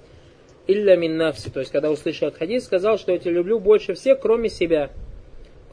[0.67, 4.19] илля мин нафси, то есть, когда услышал хадис, сказал, что я тебя люблю больше всех,
[4.19, 4.89] кроме себя.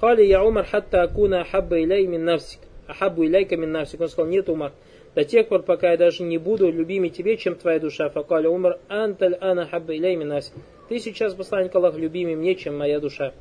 [0.01, 2.61] Кали я Умар хатта акуна ахабба иляй мин нафсик.
[2.87, 4.01] Ахаббу иляйка мин нафсик.
[4.01, 4.73] Он сказал, нет, Умар,
[5.15, 8.09] до тех пор, пока я даже не буду любимее тебе, чем твоя душа.
[8.11, 10.53] Факали Умар анталь ана хабба иляй мин нафсик.
[10.89, 13.33] Ты сейчас, посланник Аллаха, любимее мне, чем моя душа.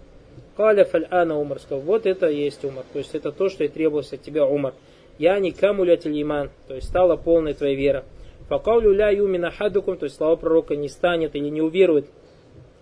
[0.57, 2.85] Каля фаль ана Умар сказал, вот это и есть Умар.
[2.91, 4.73] То есть это то, что и требовалось от тебя, Умар.
[5.17, 8.03] Я не камулятель иман, то есть стала полной твоя вера.
[8.49, 12.05] Факаулю ля юмина хадукум, то есть слова пророка не станет или не уверует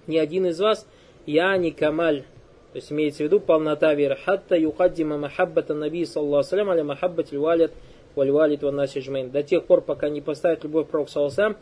[0.08, 0.86] ни один из вас,
[1.26, 2.24] я не камаль,
[2.74, 4.18] то есть имеется в виду полнота веры.
[4.24, 7.72] Хатта юхаддима махаббата наби саллаху салям аля махаббатиль валид
[8.16, 9.30] валь валид ваннасиджмейн.
[9.30, 11.56] До тех пор, пока не поставит любовь пророк саллаху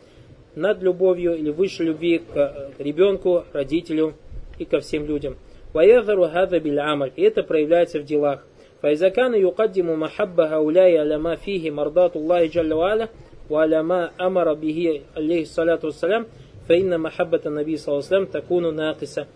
[0.55, 4.14] над любовью или выше любви к э, ребенку, родителю
[4.59, 5.37] и ко всем людям.
[5.72, 7.12] Ваязару хада биль амаль.
[7.16, 8.44] И это проявляется в делах.
[8.81, 13.09] Файзакана юкаддиму махабба хауляй аляма фихи мардату Аллахи джалла ва'аля
[13.50, 16.26] وعلى ما أمر به عليه الصلاة والسلام
[16.68, 19.26] فإن محبة النبي صلى الله عليه وسلم تكون ناقصة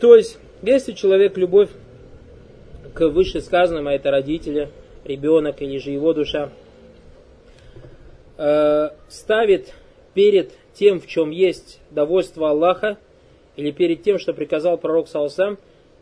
[0.00, 1.70] То есть, если человек любовь
[2.94, 4.68] к вышесказанному, а это родители,
[5.04, 6.50] ребенок или же его душа,
[8.37, 9.73] э, ставит
[10.13, 12.97] перед тем, в чем есть довольство Аллаха,
[13.55, 15.57] или перед тем, что приказал пророк Салсам,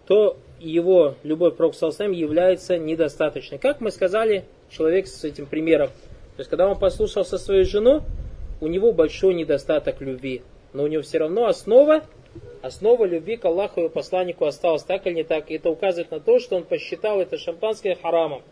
[0.07, 3.57] то его любовь к пророку Салсам является недостаточной.
[3.57, 5.87] Как мы сказали, человек с этим примером.
[5.87, 8.03] То есть, когда он послушался свою жену,
[8.61, 10.41] у него большой недостаток любви.
[10.73, 12.03] Но у него все равно основа,
[12.61, 15.51] основа любви к Аллаху и посланнику осталась, так или не так.
[15.51, 18.43] Это указывает на то, что он посчитал это шампанское харамом.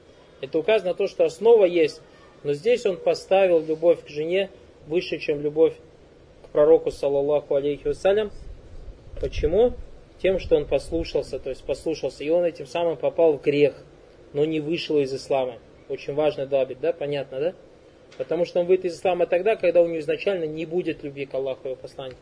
[0.41, 2.01] Это указывает на то, что основа есть.
[2.43, 4.49] Но здесь он поставил любовь к жене
[4.87, 5.73] выше, чем любовь
[6.45, 8.31] к пророку, саллаллаху алейхи вассалям.
[9.19, 9.73] Почему?
[10.21, 13.75] Тем, что он послушался, то есть послушался, и он этим самым попал в грех,
[14.33, 15.55] но не вышел из ислама.
[15.87, 16.93] Очень важный дабит, да?
[16.93, 17.53] Понятно, да?
[18.17, 21.33] Потому что он выйдет из ислама тогда, когда у него изначально не будет любви к
[21.33, 22.19] Аллаху и его посланнику.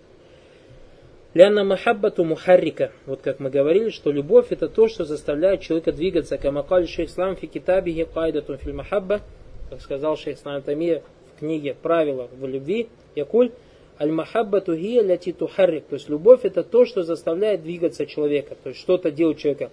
[1.34, 2.92] Ляна махаббату мухаррика.
[3.06, 6.38] Вот как мы говорили, что любовь это то, что заставляет человека двигаться.
[6.38, 9.22] Камакаль шейх ислам фи китабихи кайдатун филь махабба.
[9.70, 11.04] Как сказал шейх ислам Тамия
[11.36, 12.88] в книге «Правила в любви».
[13.16, 13.52] Якуль
[14.00, 15.86] аль-махаббату хия ляти тухаррик.
[15.88, 18.56] То есть любовь это то, что заставляет двигаться человека.
[18.64, 19.72] То есть что-то делать человека.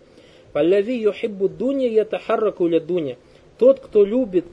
[0.52, 3.16] Палляви юхиббу дуня ятахарраку ля дуня.
[3.58, 4.46] Тот, кто любит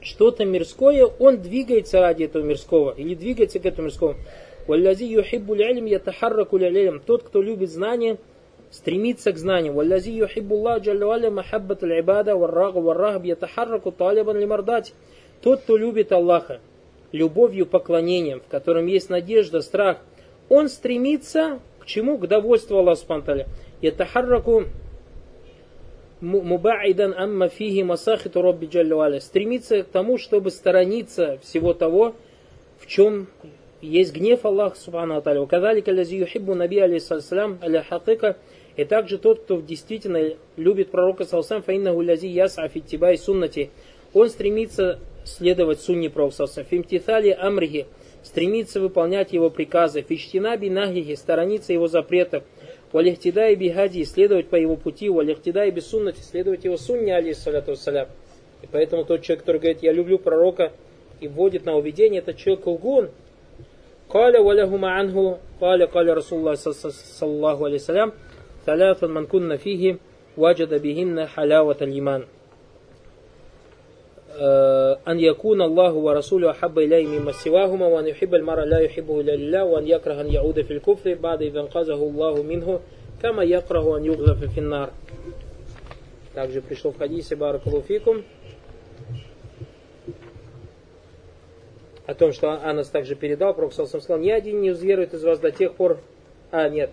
[0.00, 4.16] что-то мирское, он двигается ради этого мирского или двигается к этому мирскому.
[4.66, 7.00] Валлязи юхиббу лялим ятахарраку лялим.
[7.04, 8.18] Тот, кто любит знания,
[8.72, 9.74] стремится к знанию.
[9.74, 14.94] Валлязи юхиббу Аллах джалла махаббат аль-ибада варрагу варрахб ятахарраку талибан лимардати.
[15.42, 16.60] Тот, кто любит Аллаха,
[17.12, 19.98] любовью, поклонением, в котором есть надежда, страх,
[20.48, 22.16] он стремится к чему?
[22.16, 23.46] К довольству Аллаха Субтитры.
[23.80, 24.64] Ятахарраку
[26.20, 28.66] мубаидан амма фихи масахиту робби
[29.18, 32.14] стремится к тому, чтобы сторониться всего того,
[32.78, 33.26] в чем
[33.80, 35.44] есть гнев Аллаха Субхану Аталя.
[35.46, 38.36] Кадалика лази юхиббу наби алейхиссалям аля хакика.
[38.76, 43.70] И также тот, кто действительно любит пророка Саусам, фаинна гулязи яс афиттибай суннати,
[44.14, 47.86] он стремится следовать сунне пророка Саусам, фимтитали амрихи,
[48.22, 52.44] стремится выполнять его приказы, фиштинаби нахихи, сторонится его запретов,
[52.92, 58.08] валихтидай бихади, следовать по его пути, валихтидай бисуннати, следовать его сунне, алейхиссалату вассалям.
[58.62, 60.72] И поэтому тот человек, который говорит, я люблю пророка,
[61.20, 63.10] и вводит на уведение, это человек лгун.
[64.08, 68.12] Каля валяхума анху, каля каля Расулла саллаху алейсалям,
[68.67, 69.97] الله عليه وسلم ثلاث من كن فيه
[70.37, 72.23] وجد بهن حلاوة الإيمان
[75.07, 79.63] أن يكون الله ورسوله أحب إليه مما سواهما وأن يحب المرء لا يحبه إلا لله
[79.63, 82.79] وأن يكره أن يعود في الكفر بعد إذا انقذه الله منه
[83.21, 84.89] كما يكره أن يغذف في النار
[86.35, 88.23] Также пришло в хадисе Баракалуфикум
[92.05, 95.51] о том, что Анас также передал, Пророк сказал, ни один не уверует из вас до
[95.51, 95.99] тех пор,
[96.51, 96.91] а нет,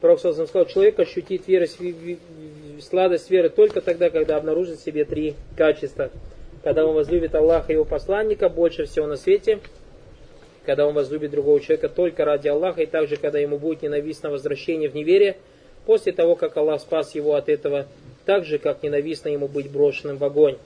[0.00, 1.66] Пророк сказал, человек ощутит веру,
[2.80, 6.10] сладость веры только тогда, когда обнаружит в себе три качества–
[6.62, 9.60] когда он возлюбит Аллаха и его посланника больше всего на свете,
[10.66, 14.88] когда он возлюбит другого человека только ради Аллаха, и также, когда ему будет ненавистно возвращение
[14.88, 15.36] в неверие,
[15.86, 17.86] после того, как Аллах спас его от этого,
[18.26, 20.58] так же, как ненавистно ему быть брошенным в огонь.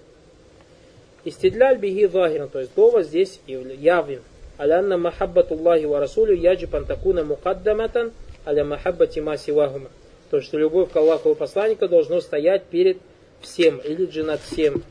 [1.24, 4.22] Истидляль биги захиран, то есть довод здесь явен.
[4.58, 8.12] Алянна махаббатуллахи ва расулю яджиб антакуна мукаддаматан
[8.46, 9.90] аля махаббати ма сивахума.
[10.30, 12.98] То, что любовь к Аллаху и посланнику должно стоять перед
[13.40, 14.82] всем или же над всем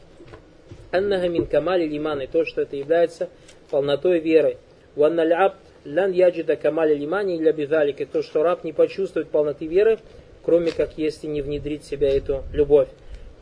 [0.92, 3.30] аннага мин камали лиман, и то, что это является
[3.70, 4.58] полнотой веры.
[4.96, 10.00] Ванналь абд лян яджида камали лимани или бидалик, то, что раб не почувствует полноты веры,
[10.44, 12.90] кроме как если не внедрить в себя эту любовь.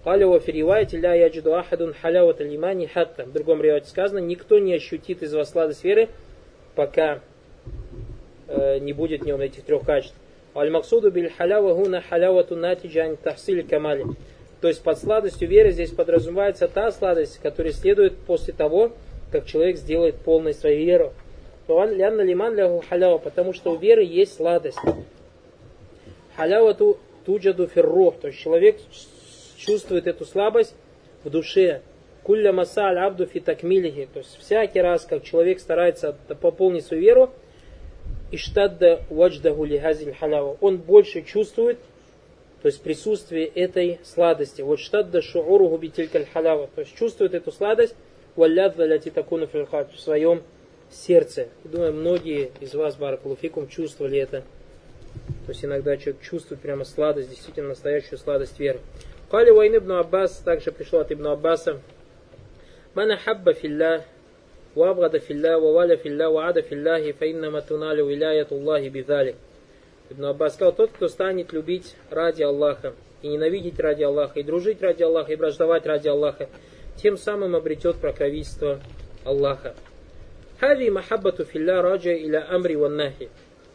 [0.06, 3.26] Алева фиривайте ля яджиду ахадун халяват лимани хатта.
[3.26, 6.08] В другом ревате сказано, никто не ощутит из вас сладость веры,
[6.76, 7.20] пока
[8.82, 10.16] не будет в нем этих трех качеств.
[10.56, 14.06] Аль-Максуду биль халява гуна халявату натиджан тахсили камали.
[14.62, 18.92] То есть под сладостью веры здесь подразумевается та сладость, которая следует после того,
[19.32, 21.14] как человек сделает полной свою веру.
[21.68, 24.80] Лянна лиман лягу халява, потому что у веры есть сладость.
[26.36, 28.80] Халява ту туджаду феррох, то есть человек
[29.56, 30.74] чувствует эту слабость
[31.24, 31.82] в душе.
[32.24, 37.32] Кулля маса абду фитакмилихи, то есть всякий раз, как человек старается пополнить свою веру,
[38.32, 41.80] иштадда вадждаху лихазиль халява, он больше чувствует
[42.62, 44.62] то есть присутствие этой сладости.
[44.62, 47.96] Вот штадда шууру губителькаль халява, то есть чувствует эту сладость,
[48.36, 50.44] валядва ляти такуна в своем
[50.92, 51.48] сердце.
[51.64, 54.44] Думаю, многие из вас, баракулуфикум, чувствовали это.
[55.46, 58.80] То есть иногда человек чувствует прямо сладость, действительно настоящую сладость веры.
[59.32, 61.80] Кали войны ибн Аббас, также пришло от ибн Аббаса.
[62.94, 64.04] Мана хабба филля,
[64.77, 69.35] وأبغض في الله ووالى في الله وعاد في الله فإنما تنال ولاية الله بذلك
[70.11, 74.83] Ибн Аббас сказал, тот, кто станет любить ради Аллаха, и ненавидеть ради Аллаха, и дружить
[74.83, 76.51] ради Аллаха, и враждовать ради Аллаха,
[76.97, 78.81] тем самым обретет покровительство
[79.25, 79.75] Аллаха.
[80.61, 83.31] Хави махаббату филля раджа иля амри ваннахи.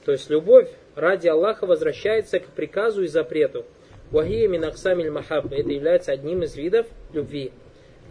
[0.05, 3.65] То есть любовь ради Аллаха возвращается к приказу и запрету.
[4.11, 5.55] Вахия минаксамиль махабба.
[5.55, 7.51] Это является одним из видов любви.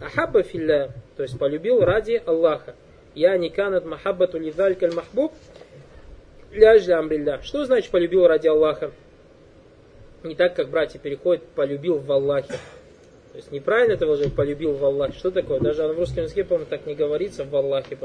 [0.00, 2.74] Ахабба филля, то есть полюбил ради Аллаха.
[3.14, 5.32] Я не канат махаббату лидалькаль махбуб,
[6.52, 7.40] ляжля амрилля.
[7.42, 8.90] Что значит полюбил ради Аллаха?
[10.22, 12.54] Не так, как братья переходят, полюбил в Аллахе.
[13.32, 15.18] То есть неправильно это уже полюбил в Аллахе.
[15.18, 15.60] Что такое?
[15.60, 17.98] Даже в русском языке, по-моему, так не говорится в Аллахе.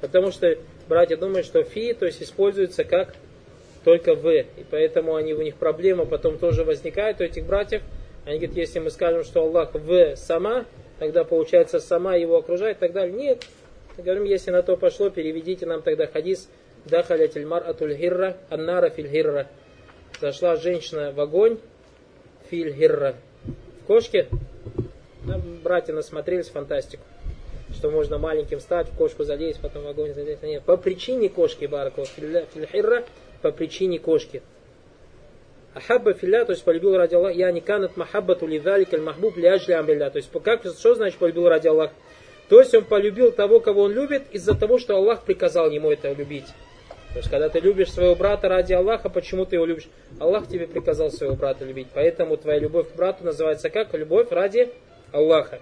[0.00, 0.56] Потому что
[0.88, 3.14] братья думают, что фи, то есть используется как
[3.84, 4.28] только в.
[4.30, 7.82] И поэтому они, у них проблема потом тоже возникает у этих братьев.
[8.24, 10.66] Они говорят, если мы скажем, что Аллах в сама,
[10.98, 13.14] тогда получается сама его окружает и так далее.
[13.16, 13.44] Нет.
[13.96, 16.48] Мы говорим, если на то пошло, переведите нам тогда хадис
[16.84, 19.46] Дахалят ильмар атуль хирра, аннара филь.
[20.20, 21.58] Зашла женщина в огонь,
[22.48, 22.72] филь.
[22.72, 24.28] В кошке,
[25.62, 27.02] братья насмотрелись фантастику.
[27.70, 30.42] Что можно маленьким стать, в кошку залезть, потом в огонь залезть.
[30.42, 33.04] Нет, по причине кошки, баракова, филь хирра,
[33.42, 34.42] по причине кошки.
[35.74, 39.74] Ахабба филля, то есть полюбил ради Аллаха, я не канат махаббату лидалик аль махбуб ляжли.
[39.74, 41.92] То есть как, что значит полюбил ради Аллаха?
[42.48, 46.10] То есть он полюбил того, кого он любит, из-за того, что Аллах приказал ему это
[46.12, 46.46] любить.
[47.12, 49.88] То есть, когда ты любишь своего брата ради Аллаха, почему ты его любишь?
[50.20, 51.88] Аллах тебе приказал своего брата любить.
[51.94, 53.94] Поэтому твоя любовь к брату называется как?
[53.94, 54.68] Любовь ради
[55.12, 55.58] Аллаха.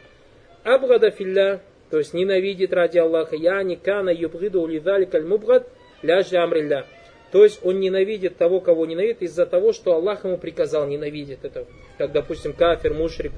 [0.64, 3.36] Абгада филля, то есть ненавидит ради Аллаха.
[3.36, 5.68] Я не кана юбгиду улидали кальмубгад
[6.02, 6.84] ляжи амрилля.
[7.32, 11.66] То есть он ненавидит того, кого ненавидит, из-за того, что Аллах ему приказал ненавидит это.
[11.98, 13.32] Как, допустим, кафир, мушрик,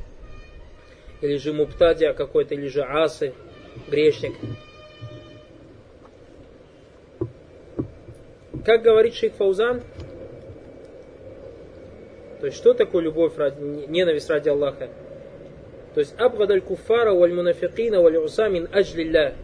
[1.20, 3.32] или же муптадия какой-то, или же асы,
[3.88, 4.34] грешник.
[8.64, 9.82] Как говорит шейх Фаузан,
[12.40, 14.88] то есть что такое любовь, ради, ненависть ради Аллаха?
[15.94, 19.34] То есть абгадаль куфара валь мунафикина валь усамин аджлилля.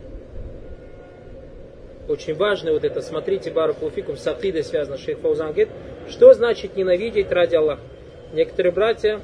[2.09, 5.71] Очень важно вот это, смотрите, Баракулфикум, с акидой связано, шейх Фаузан говорит,
[6.09, 7.81] что значит ненавидеть ради Аллаха.
[8.35, 9.21] Некоторые братья,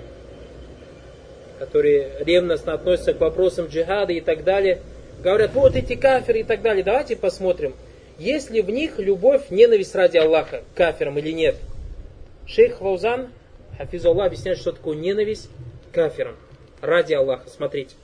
[1.59, 4.81] которые ревностно относятся к вопросам джихада и так далее,
[5.23, 6.83] говорят, вот эти кафиры и так далее.
[6.83, 7.75] Давайте посмотрим,
[8.19, 11.57] есть ли в них любовь, ненависть ради Аллаха, кафирам или нет.
[12.47, 13.29] Шейх Фаузан,
[13.77, 15.51] Хафизуллах, объясняет, что такое ненависть
[15.93, 16.37] кафирам
[16.81, 17.49] ради Аллаха.
[17.51, 17.95] Смотрите.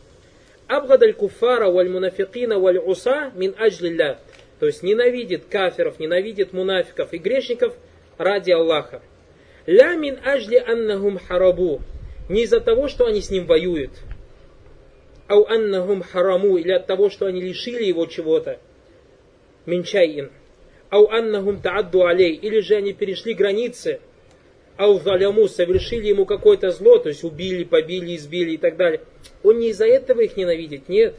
[0.68, 4.18] Абгадаль куфара валь мунафикина валь уса мин аджлилля.
[4.58, 7.74] То есть ненавидит кафиров, ненавидит мунафиков и грешников
[8.16, 9.02] ради Аллаха.
[9.66, 11.82] Ля мин ажли аннахум харабу.
[12.28, 13.90] Не из-за того, что они с ним воюют.
[15.28, 16.56] Ау аннахум хараму.
[16.56, 18.60] Или от того, что они лишили его чего-то.
[19.66, 20.30] Минчайин.
[20.88, 22.34] Ау аннахум таадду алей.
[22.34, 24.00] Или же они перешли границы.
[24.76, 25.48] Ау заляму.
[25.48, 26.98] Совершили ему какое-то зло.
[26.98, 29.00] То есть убили, побили, избили и так далее.
[29.42, 30.88] Он не из-за этого их ненавидит.
[30.88, 31.16] Нет.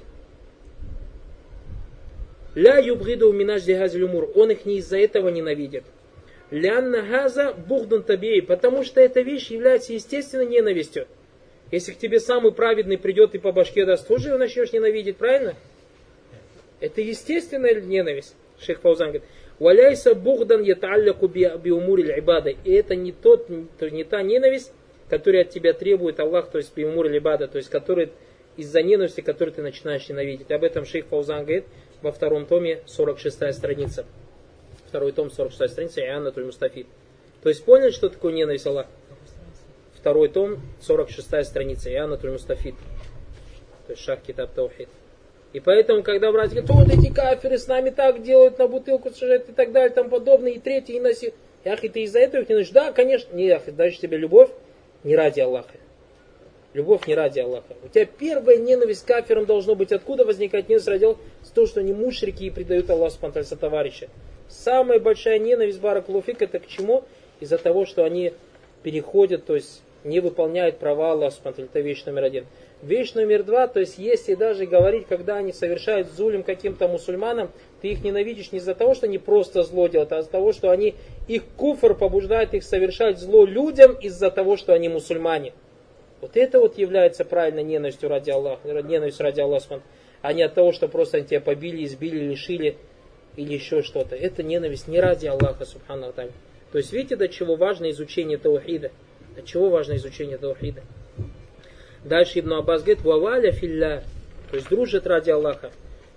[2.58, 4.32] Ля юбгиду минаж умур.
[4.34, 5.84] Он их не из-за этого ненавидит.
[6.50, 11.06] Лянна газа бухдун табей, потому что эта вещь является естественной ненавистью.
[11.70, 15.54] Если к тебе самый праведный придет и по башке даст, тоже его начнешь ненавидеть, правильно?
[16.80, 18.36] Это естественная ненависть.
[18.60, 19.24] Шейх Фаузан говорит,
[19.60, 22.50] Валяйса бугдан яталляку биумури ибада.
[22.50, 24.74] И это не, тот, не та ненависть,
[25.10, 28.10] которая от тебя требует Аллах, то есть биумури ибада, то есть который
[28.56, 30.50] из-за ненависти, которую ты начинаешь ненавидеть.
[30.50, 31.66] Об этом шейх Фаузан говорит,
[32.02, 34.06] во втором томе, 46 страница.
[34.88, 36.88] Второй том, 46 страница, Иоанна Туль Мустафид.
[37.44, 38.90] То есть поняли, что такое ненависть Аллаха?
[39.94, 42.76] Второй том, 46 страница, Иоанна Туль Мустафид.
[43.88, 44.90] То есть шах китаб таухид.
[45.54, 49.50] И поэтому, когда братья говорят, вот эти каферы с нами так делают, на бутылку сажают
[49.50, 51.34] и так далее, там подобное, и третий, и носи.
[51.64, 52.72] Яхи, ты из-за этого их не носишь?
[52.72, 53.34] Да, конечно.
[53.36, 54.50] Не, Яхи, дальше тебе любовь
[55.04, 55.74] не ради Аллаха.
[56.74, 57.76] Любовь не ради Аллаха.
[57.84, 61.22] У тебя первая ненависть к кафирам должно быть откуда возникать ненависть ради Аллаха?
[61.44, 64.10] С того, что они мушрики и предают Аллаху спонтанно товарища.
[64.50, 67.04] Самая большая ненависть Баракулуфик это к чему?
[67.40, 68.34] Из-за того, что они
[68.84, 71.66] переходят, то есть не выполняют права Аллаха спонтанно.
[71.66, 72.46] Это вещь номер один.
[72.82, 77.50] Вещь номер два, то есть если даже говорить, когда они совершают зулем каким-то мусульманам,
[77.82, 80.70] ты их ненавидишь не из-за того, что они просто зло делают, а из-за того, что
[80.70, 80.94] они,
[81.28, 85.54] их куфр побуждает их совершать зло людям из-за того, что они мусульмане.
[86.22, 89.82] Вот это вот является правильной ненавистью ради Аллаха, ненависть ради Аллаха,
[90.22, 92.78] а не от того, что просто они тебя побили, избили, лишили
[93.36, 94.16] или еще что-то.
[94.16, 96.26] Это ненависть не ради Аллаха, субхану То
[96.74, 98.92] есть видите, до чего важно изучение таухида?
[99.36, 100.82] До чего важно изучение таухида?
[102.04, 104.04] Дальше Ибн Аббас говорит, ваваля филля,
[104.50, 105.72] то есть дружит ради Аллаха.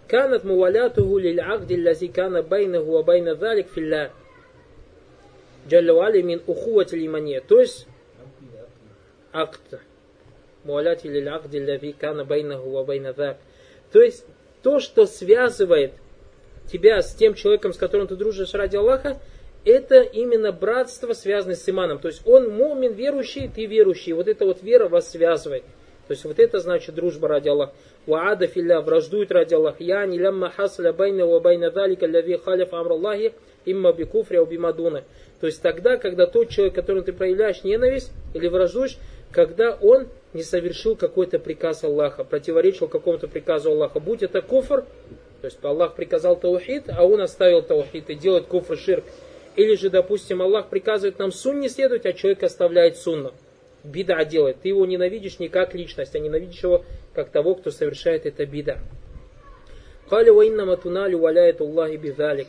[0.08, 4.10] Канат мувалятуху лиль агди лази кана байнаху ва байна залик филля.
[5.68, 7.40] Джалла мин ухуват лимания.
[7.40, 7.86] То есть
[9.32, 9.80] акт
[10.64, 13.14] муаляти лилякди ляви кана байнаху ва байна
[13.92, 14.24] То есть
[14.62, 15.92] то, что связывает
[16.70, 19.18] тебя с тем человеком, с которым ты дружишь ради Аллаха,
[19.64, 21.98] это именно братство, связанное с иманом.
[21.98, 24.12] То есть он мумин, верующий, ты верующий.
[24.12, 25.64] Вот эта вот вера вас связывает.
[26.06, 27.72] То есть вот это значит дружба ради Аллаха.
[28.06, 29.82] Ваада филля, враждует ради Аллаха.
[29.84, 33.34] Я не лямма хасля байна ва байна далика ляви халиф амр Аллахи
[33.64, 35.04] имма бикуфря убимадуна.
[35.40, 38.98] То есть тогда, когда тот человек, которому ты проявляешь ненависть или враждуешь,
[39.30, 44.84] когда он не совершил какой-то приказ Аллаха, противоречил какому-то приказу Аллаха, будь это куфр,
[45.40, 49.04] то есть Аллах приказал таухид, а он оставил таухид и делает куфр ширк.
[49.56, 53.32] Или же, допустим, Аллах приказывает нам сунне следовать, а человек оставляет сунну.
[53.82, 54.60] Бида делает.
[54.62, 58.78] Ты его ненавидишь не как личность, а ненавидишь его как того, кто совершает это бида.
[60.08, 62.48] Кали ваинна туналю валяет Аллахи бидалик.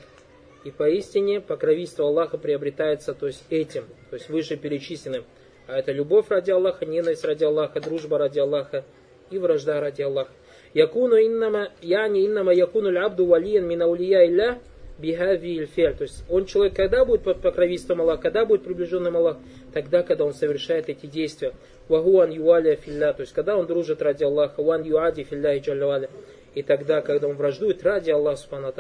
[0.64, 5.24] И поистине покровительство Аллаха приобретается то есть этим, то есть выше перечисленным.
[5.68, 8.84] А это любовь ради Аллаха, ненависть ради Аллаха, дружба ради Аллаха
[9.30, 10.32] и вражда ради Аллаха.
[10.74, 14.60] Якуну иннама, яни иннама якуну абду валиян мин аулия илля
[14.98, 15.68] бихави.
[15.76, 19.38] То есть он человек, когда будет под покровительством Аллаха, когда будет приближенным Аллах,
[19.74, 21.54] тогда, когда он совершает эти действия.
[21.90, 26.10] Вагуан юаля филля, то есть когда он дружит ради Аллаха, ван юади филля и.
[26.54, 28.74] И тогда, когда он враждует ради Аллаха, субхану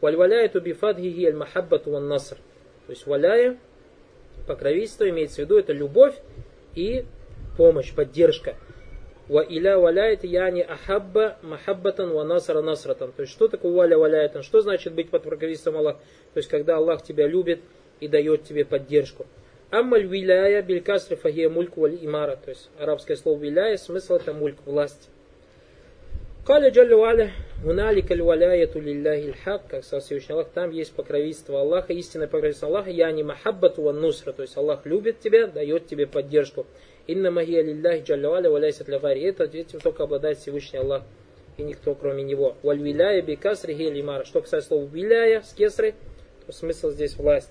[0.00, 2.36] Вальваляя тубифадхиги аль махаббату ван наср.
[2.86, 3.56] То есть валяя,
[4.46, 6.14] покровительство имеется в виду, это любовь
[6.74, 7.04] и
[7.56, 8.56] помощь, поддержка.
[9.28, 13.12] Ва иля валяет яни ахабба махаббатан ва насра насратан.
[13.12, 14.42] То есть что такое валя валяет?
[14.44, 15.98] Что значит быть под покровительством Аллаха?
[16.32, 17.60] То есть когда Аллах тебя любит
[17.98, 19.26] и дает тебе поддержку.
[19.70, 22.36] Аммаль виляя билькасри фахия мульк валь имара.
[22.36, 25.10] То есть арабское слово виляя, смысл это мульк, власть.
[26.46, 27.32] Каля Джалля Валя,
[27.64, 32.88] Уналика льваляяту лилляхи хак, как сказал Всевышний Аллах, там есть покровительство Аллаха, истинное покровительство Аллаха,
[32.88, 36.64] я не махаббату ван нусра, то есть Аллах любит тебя, дает тебе поддержку.
[37.08, 39.22] Инна магия лилляхи джалля валя валяйсат лагари.
[39.22, 41.02] Это этим только обладает Всевышний Аллах
[41.56, 42.54] и никто кроме него.
[42.62, 44.24] Валь виляя бикасри лимара.
[44.24, 45.94] Что касается слова виляя с кесры,
[46.46, 47.50] то смысл здесь власть.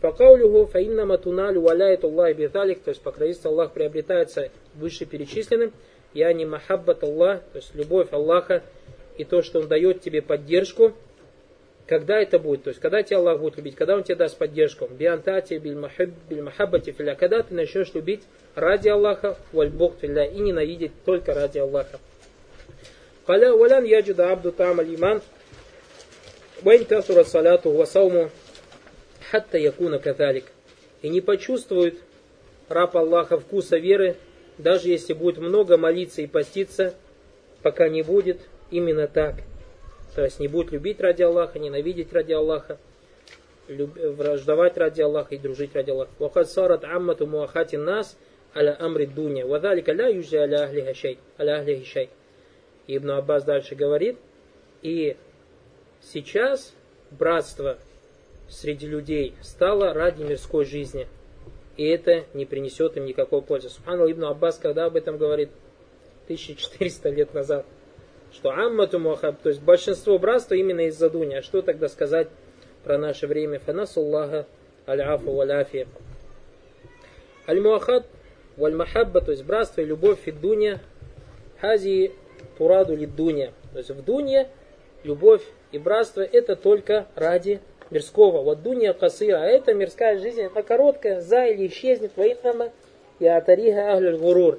[0.00, 5.72] Факаулюху фаинна матуналю валяет Аллах биталик, то есть покровительство Аллах приобретается вышеперечисленным.
[6.14, 8.62] Я не махаббат Аллах, то есть любовь Аллаха
[9.16, 10.92] и то, что Он дает тебе поддержку.
[11.86, 12.64] Когда это будет?
[12.64, 14.86] То есть, когда тебя Аллах будет любить, когда Он тебе даст поддержку.
[14.86, 17.14] Биантати бильмахаббати филя.
[17.14, 18.22] Когда ты начнешь любить
[18.54, 21.98] ради Аллаха, вальбух филя, и ненавидеть только ради Аллаха.
[23.26, 25.22] Каля валян яджида абду там алиман,
[26.62, 28.30] вайн касура салату васауму,
[29.30, 30.44] хатта якуна каталик.
[31.02, 31.98] И не почувствует
[32.68, 34.16] раб Аллаха вкуса веры,
[34.62, 36.94] даже если будет много молиться и поститься,
[37.62, 38.40] пока не будет
[38.70, 39.36] именно так.
[40.14, 42.78] То есть не будет любить ради Аллаха, ненавидеть ради Аллаха,
[43.68, 43.96] люб...
[43.96, 46.10] враждовать ради Аллаха и дружить ради Аллаха.
[46.18, 48.16] Вахад сарат аммату муахати нас
[48.54, 49.46] аля амри дуня.
[49.46, 52.10] Вадалика ля южи аля ахли хашай.
[52.86, 54.18] Ибн Аббас дальше говорит,
[54.82, 55.16] и
[56.00, 56.74] сейчас
[57.10, 57.78] братство
[58.48, 61.06] среди людей стало ради мирской жизни.
[61.76, 63.70] И это не принесет им никакой пользы.
[63.70, 65.50] Субхану Ибн Аббас, когда об этом говорит
[66.24, 67.66] 1400 лет назад,
[68.32, 71.36] что аммату мухаб, то есть большинство братства именно из-за дуни.
[71.36, 72.28] А что тогда сказать
[72.84, 73.58] про наше время?
[73.58, 74.46] Фанасуллаха
[74.86, 75.88] аль-афу валяфи.
[77.48, 78.06] Аль-муахад
[78.56, 80.80] валь-махабба, то есть братство и любовь фиддуня,
[81.60, 82.12] хази
[82.58, 83.52] тураду лидуня.
[83.72, 84.48] То есть в дуне
[85.04, 85.42] любовь
[85.72, 87.60] и братство это только ради
[87.92, 88.42] мирского.
[88.42, 92.70] Вот дуня касыра, а это мирская жизнь, это короткая, за или исчезнет, воинама
[93.20, 94.58] и атариха ахлюль гурур.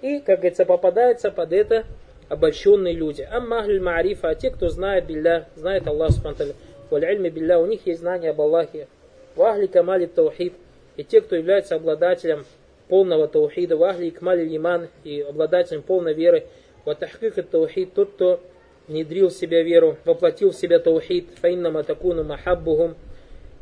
[0.00, 1.84] И, как говорится, попадается под это
[2.28, 3.22] обольщенные люди.
[3.30, 6.54] Амма ахлюль маарифа, а те, кто знает билля, знает Аллах субхану
[6.90, 8.88] валь ильми билля, у них есть знание об Аллахе.
[9.36, 10.54] Вахли камали таухид,
[10.96, 12.44] и те, кто является обладателем
[12.88, 16.46] полного таухида, вахли кмали лиман, и обладателем полной веры,
[16.84, 18.40] ватахкик таухид, тот, кто
[18.88, 22.96] внедрил в себя веру, воплотил в себя таухид, фаиннама такуну махаббухум,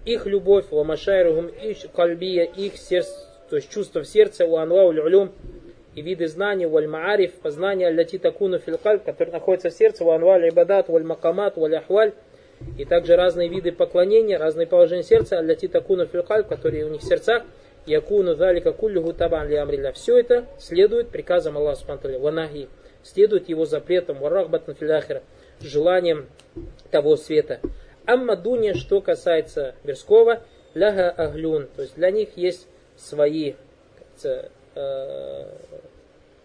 [0.04, 3.12] их любовь, вамашайрухум, их кальбия, их сердце,
[3.50, 5.32] то есть чувство в сердце, у анвау улюм,
[5.94, 10.48] и виды знаний, валь маариф, познания, аллати такуну филкаль, который находится в сердце, у анваль
[10.48, 12.12] ибадат, валь макамат, валь ахваль,
[12.78, 17.04] и также разные виды поклонения, разные положения сердца, аллати такуну филкаль, которые у них в
[17.04, 17.42] сердцах,
[17.86, 19.92] якуну залика куллюху табан ли.
[19.94, 22.68] Все это следует приказам Аллаха Субтитры, ванахи,
[23.06, 25.22] следует его запретам, варахбатан филяхира,
[25.60, 26.26] желанием
[26.90, 27.60] того света.
[28.04, 30.42] Амма дуня, что касается мирского,
[30.74, 33.54] ляга аглюн, то есть для них есть свои
[34.24, 35.48] э,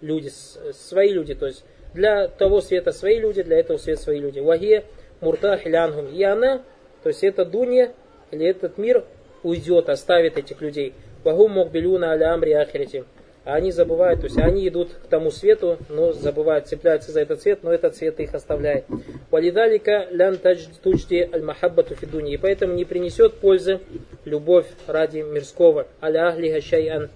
[0.02, 0.30] люди,
[0.74, 4.40] свои люди, то есть для того света свои люди, для этого света свои люди.
[4.40, 4.86] Вахия
[5.20, 6.08] мурта хилянгум.
[6.08, 6.62] И она,
[7.04, 7.94] то есть эта дунья,
[8.32, 9.04] или этот мир
[9.44, 10.94] уйдет, оставит этих людей.
[11.24, 13.04] Вахум мокбелюна аля амри ахирити.
[13.44, 17.42] А они забывают, то есть они идут к тому свету, но забывают, цепляются за этот
[17.42, 18.86] свет, но этот свет их оставляет.
[19.32, 20.38] Валидалика лян
[20.84, 22.34] тучти аль махаббату фидуни.
[22.34, 23.80] И поэтому не принесет пользы
[24.26, 25.88] любовь ради мирского.
[26.04, 27.08] Аля ахли хашайан.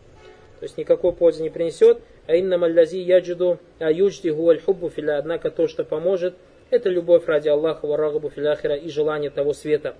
[0.59, 1.99] То есть никакой пользы не принесет.
[2.25, 5.19] А инна маллязи яджиду а юджди гуаль хуббу филя.
[5.19, 6.33] Однако то, что поможет,
[6.71, 9.95] это любовь ради Аллаха, варагабу филяхира и желание того света.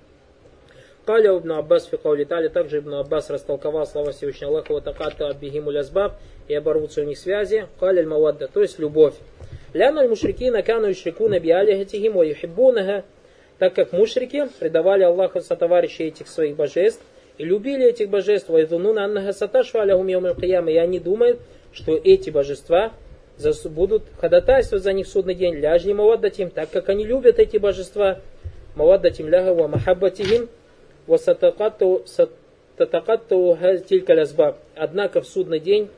[1.05, 5.69] Каля Ибн Аббас фи каули также Ибн Аббас растолковал слова Всевышнего Аллаха, вот аката аббихиму
[5.69, 6.13] лязбаб,
[6.47, 9.13] и оборвутся у них связи, каля аль мавадда, то есть любовь.
[9.73, 13.03] Ляна аль мушрикина кану ишрикуна биалихатихим ва юхиббунаха,
[13.59, 17.01] так как мушрики предавали Аллаху сотоварищи этих своих божеств,
[17.37, 20.33] и любили этих божеств, вайдунуна аннаха саташва аляхум йомил
[20.67, 21.39] и они думают,
[21.71, 22.93] что эти божества
[23.65, 28.21] будут ходатайствовать за них в судный день, ляжни маваддатим, так как они любят эти божества,
[28.75, 30.49] маваддатим ляха ва махаббатихим,
[31.07, 32.05] «Васатакатту
[32.77, 34.57] тилькаль азбаб».
[34.75, 35.89] Однако в судный день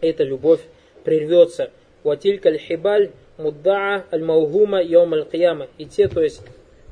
[0.00, 0.60] эта любовь
[1.04, 1.70] прервется.
[2.04, 5.68] «Ватилькаль хибаль муддаа аль-маугума йом аль-кияма».
[5.78, 6.42] И те, то есть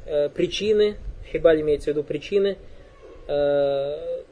[0.07, 0.97] э, причины,
[1.30, 2.57] хибаль имеется в виду причины,
[3.28, 4.22] э,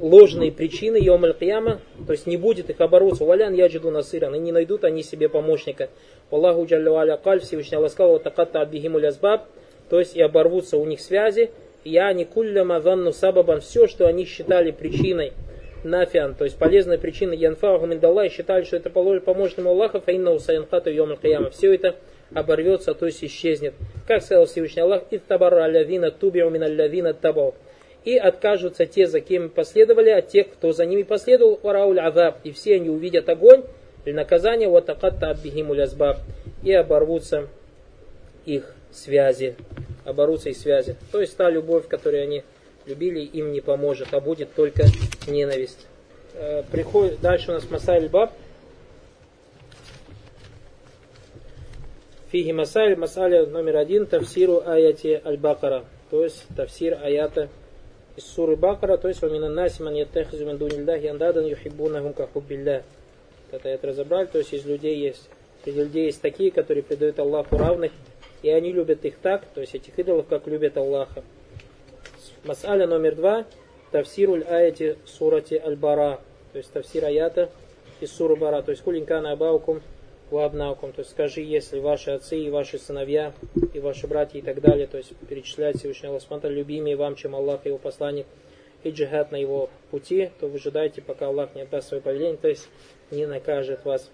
[0.00, 3.24] ложные причины йом аль-кияма, то есть не будет их обороться.
[3.24, 5.90] Валян яджиду насыран, и не найдут они себе помощника.
[6.30, 9.46] Аллаху джаллю аля каль, Всевышний Аллах сказал, такатта абихиму лязбаб,
[9.88, 11.50] то есть и оборвутся у них связи,
[11.86, 15.32] я не кулляма ванну сабабан, все, что они считали причиной
[15.84, 20.90] нафиан, то есть полезной причиной янфаху миндаллах, считали, что это поможет ему Аллаха, фаинна усаянхату
[20.90, 21.50] йом каяма.
[21.50, 21.94] Все это
[22.34, 23.74] оборвется, то есть исчезнет.
[24.08, 27.54] Как сказал Всевышний Аллах, «Иттабарра алявина тубиу мин алявина табау».
[28.04, 32.38] И откажутся те, за кем последовали, от тех, кто за ними последовал, варауль азаб.
[32.44, 33.62] И все они увидят огонь,
[34.04, 36.18] или наказание, вот акатта аббихимуль азбаб.
[36.62, 37.48] и оборвутся
[38.44, 39.56] их связи.
[40.06, 40.96] Оборвутся их связи.
[41.12, 42.44] То есть та любовь, которую они
[42.86, 44.84] любили, им не поможет, а будет только
[45.26, 45.86] ненависть.
[46.34, 48.32] Э, приходит, дальше у нас Масайль Баб.
[52.30, 55.84] Фиги Масайль, Масаля номер один, Тавсиру аяти Аль-Бакара.
[56.10, 57.48] То есть Тавсир аята
[58.16, 62.84] из суры Бакара, то есть «Вамина наси ман яттахизу мин дунильдахи андадан юхиббунахум кахуббилля».
[63.50, 65.28] Это аят разобрали, то есть из людей есть,
[65.64, 67.92] среди людей есть такие, которые предают Аллаху равных,
[68.42, 71.22] и они любят их так, то есть этих идолов, как любят Аллаха.
[72.44, 73.46] Мас'аля номер два,
[73.90, 76.20] Тавсируль аяти сурати аль-бара,
[76.52, 77.50] то есть тавсир аята
[78.00, 79.80] из суры бара, то есть кулинкана абаукум
[80.30, 83.32] вабнаукум, то есть скажи, если ваши отцы и ваши сыновья
[83.74, 87.36] и ваши братья и так далее, то есть перечислять Всевышний Аллах Субтитры любимее вам, чем
[87.36, 88.26] Аллах и его посланник,
[88.82, 92.48] и джихад на его пути, то вы ожидайте, пока Аллах не отдаст свое повеление, то
[92.48, 92.68] есть
[93.10, 94.10] не накажет вас.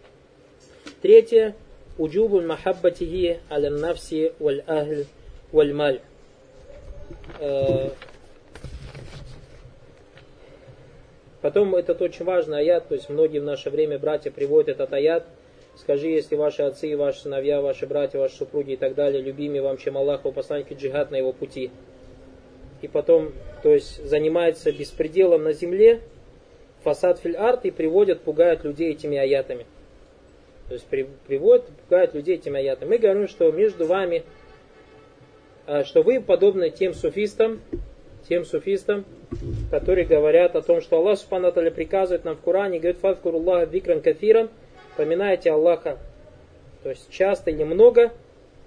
[1.00, 1.54] Третье.
[3.70, 5.05] Нафси валь ахль
[5.53, 6.01] валь маль.
[7.38, 7.90] Э,
[11.40, 15.26] потом этот очень важный аят, то есть многие в наше время братья приводят этот аят–
[15.76, 19.78] Скажи, если ваши отцы, ваши сыновья, ваши братья, ваши супруги и так далее, любимее вам,
[19.78, 21.70] чем Аллах, его посланник и джихад на его пути.
[22.82, 23.32] И потом,
[23.62, 26.01] то есть, занимается беспределом на земле,
[26.82, 29.66] фасад филь арт и приводят, пугают людей этими аятами.
[30.72, 32.88] То есть при, приводят, пугают людей этими аятами.
[32.88, 34.22] Мы говорим, что между вами,
[35.66, 37.60] а, что вы подобны тем суфистам,
[38.26, 39.04] тем суфистам,
[39.70, 44.48] которые говорят о том, что Аллах Субхану приказывает нам в Коране, говорит, фадкуруллаха викран кафиран,
[44.96, 45.98] поминаете Аллаха,
[46.82, 48.10] то есть часто или много,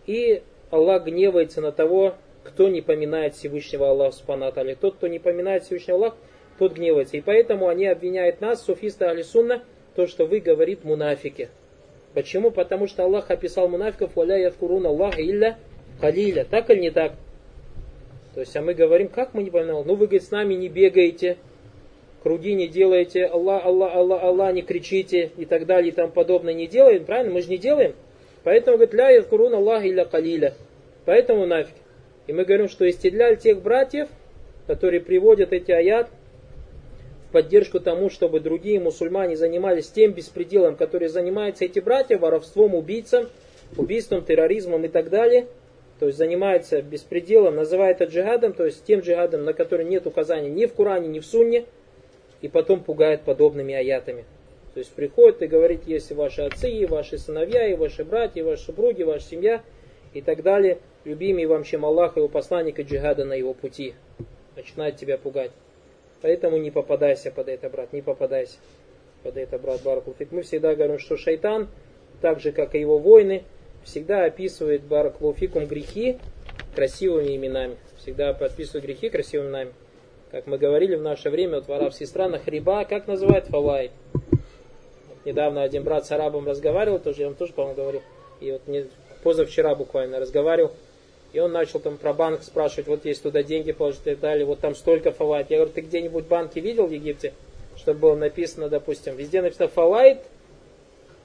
[0.05, 5.63] и Аллах гневается на того, кто не поминает Всевышнего Аллаха Субхану Тот, кто не поминает
[5.63, 6.17] Всевышнего Аллаха,
[6.59, 7.17] тот гневается.
[7.17, 9.63] И поэтому они обвиняют нас, суфисты Алисунна,
[9.95, 11.49] то, что вы, говорит, мунафики.
[12.15, 12.49] Почему?
[12.49, 15.57] Потому что Аллах описал мунафиков, валя ядкурун Аллах илля
[15.99, 16.45] халиля.
[16.49, 17.11] Так или не так?
[18.33, 19.85] То есть, а мы говорим, как мы не поминаем?
[19.85, 21.35] Ну, вы, говорит, с нами не бегаете,
[22.23, 26.53] круги не делаете, Аллах, Аллах, Аллах, Аллах, не кричите и так далее и тому подобное
[26.53, 27.33] не делаем, правильно?
[27.33, 27.93] Мы же не делаем.
[28.45, 30.53] Поэтому говорит, ля ядкурун Аллах илля калиля.
[31.03, 31.75] Поэтому нафиг.
[32.27, 34.07] И мы говорим, что истедляль тех братьев,
[34.67, 36.09] которые приводят эти аят
[37.27, 43.29] в поддержку тому, чтобы другие мусульмане занимались тем беспределом, который занимаются эти братья, воровством, убийцам,
[43.77, 45.47] убийством, терроризмом и так далее.
[45.99, 50.49] То есть занимается беспределом, называет это джихадом, то есть тем джихадом, на который нет указаний
[50.49, 51.65] ни в Коране, ни в Сунне,
[52.41, 54.25] и потом пугает подобными аятами.
[54.73, 58.43] То есть приходит и говорит, если ваши отцы, и ваши сыновья, и ваши братья, и
[58.43, 59.63] ваши супруги, и ваша семья,
[60.13, 63.95] и так далее, любимый вам, чем Аллах, его посланника джихада на его пути.
[64.57, 65.51] Начинает тебя пугать.
[66.21, 68.57] Поэтому не попадайся под это, брат, не попадайся
[69.23, 70.31] под это, брат Баракулфик.
[70.31, 71.67] Мы всегда говорим, что шайтан,
[72.21, 73.43] так же, как и его войны,
[73.83, 76.17] всегда описывает Баракулфикум грехи
[76.75, 77.77] красивыми именами.
[77.97, 79.73] Всегда подписывает грехи красивыми именами.
[80.31, 83.91] Как мы говорили в наше время, вот в арабских странах риба, как называют фавай?
[84.13, 88.01] Вот недавно один брат с арабом разговаривал, тоже я вам тоже, по-моему, говорил.
[88.41, 88.87] И вот не,
[89.23, 90.71] позавчера буквально разговаривал.
[91.35, 94.45] И он начал там про банк спрашивать, вот есть туда деньги положить и так далее,
[94.45, 95.47] вот там столько фавайт.
[95.49, 97.33] Я говорю, ты где-нибудь банки видел в Египте,
[97.75, 100.19] чтобы было написано, допустим, везде написано фавайт,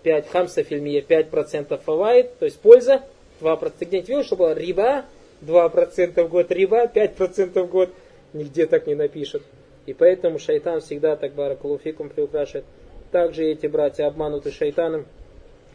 [0.03, 3.03] 5 хамса фильмия, 5% фавайт, то есть польза,
[3.41, 3.73] 2%.
[3.79, 5.05] Ты где-нибудь видел, что было риба,
[5.43, 7.91] 2% в год риба, 5% в год
[8.33, 9.45] нигде так не напишет.
[9.87, 12.65] И поэтому шайтан всегда так баракулуфикум приукрашивает.
[13.13, 15.07] Также эти братья обмануты шайтаном,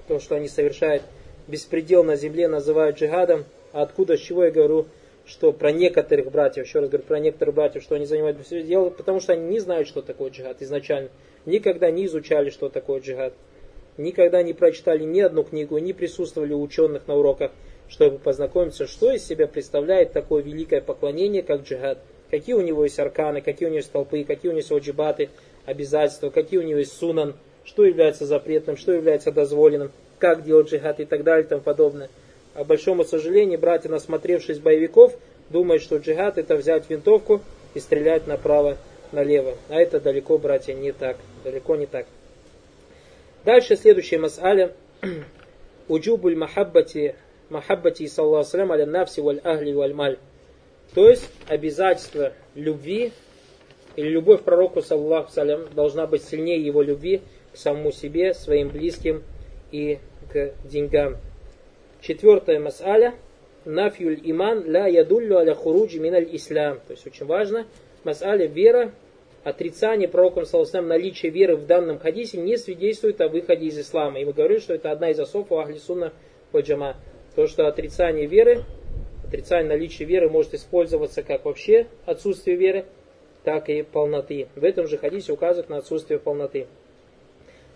[0.09, 1.03] то, что они совершают
[1.47, 3.45] беспредел на земле, называют джихадом.
[3.75, 4.85] А откуда, с чего я говорю,
[5.25, 9.19] что про некоторых братьев, еще раз говорю, про некоторых братьев, что они занимают беспредел, потому
[9.19, 11.09] что они не знают, что такое джихад изначально.
[11.45, 13.33] Никогда не изучали, что такое джихад.
[13.97, 17.51] Никогда не прочитали ни одну книгу, не присутствовали у ученых на уроках,
[17.89, 21.97] чтобы познакомиться, что из себя представляет такое великое поклонение, как джихад
[22.31, 25.29] какие у него есть арканы, какие у него есть толпы, какие у него есть оджибаты,
[25.65, 30.99] обязательства, какие у него есть сунан, что является запретным, что является дозволенным, как делать джихад
[31.01, 32.09] и так далее и тому подобное.
[32.55, 35.13] А большому сожалению, братья, насмотревшись боевиков,
[35.49, 37.41] думают, что джихад это взять винтовку
[37.73, 38.77] и стрелять направо,
[39.11, 39.55] налево.
[39.69, 41.17] А это далеко, братья, не так.
[41.43, 42.07] Далеко не так.
[43.43, 44.73] Дальше следующая мас'аля.
[45.87, 47.15] Уджубуль махаббати
[47.49, 50.17] махаббати саллаху аля нафси валь ахли валь маль.
[50.93, 53.11] То есть обязательство любви
[53.97, 57.21] или любовь пророку, саллаху салям, должна быть сильнее его любви
[57.53, 59.23] к самому себе, своим близким
[59.71, 59.99] и
[60.31, 61.17] к деньгам.
[62.05, 63.15] Четвертая мас'аля.
[63.65, 66.79] Нафюль иман ля ядуллю аля хуруджи миналь ислам.
[66.85, 67.65] То есть очень важно.
[68.03, 68.91] Мас'аля вера,
[69.43, 74.19] отрицание пророком саллаху наличие веры в данном хадисе не свидетельствует о выходе из ислама.
[74.19, 76.13] И мы говорим, что это одна из особ у Ахли Сунна
[76.51, 76.95] ваджама.
[77.35, 78.63] То, что отрицание веры,
[79.25, 82.85] отрицание наличия веры может использоваться как вообще отсутствие веры,
[83.43, 84.47] так и полноты.
[84.55, 86.67] В этом же хадисе указывает на отсутствие полноты.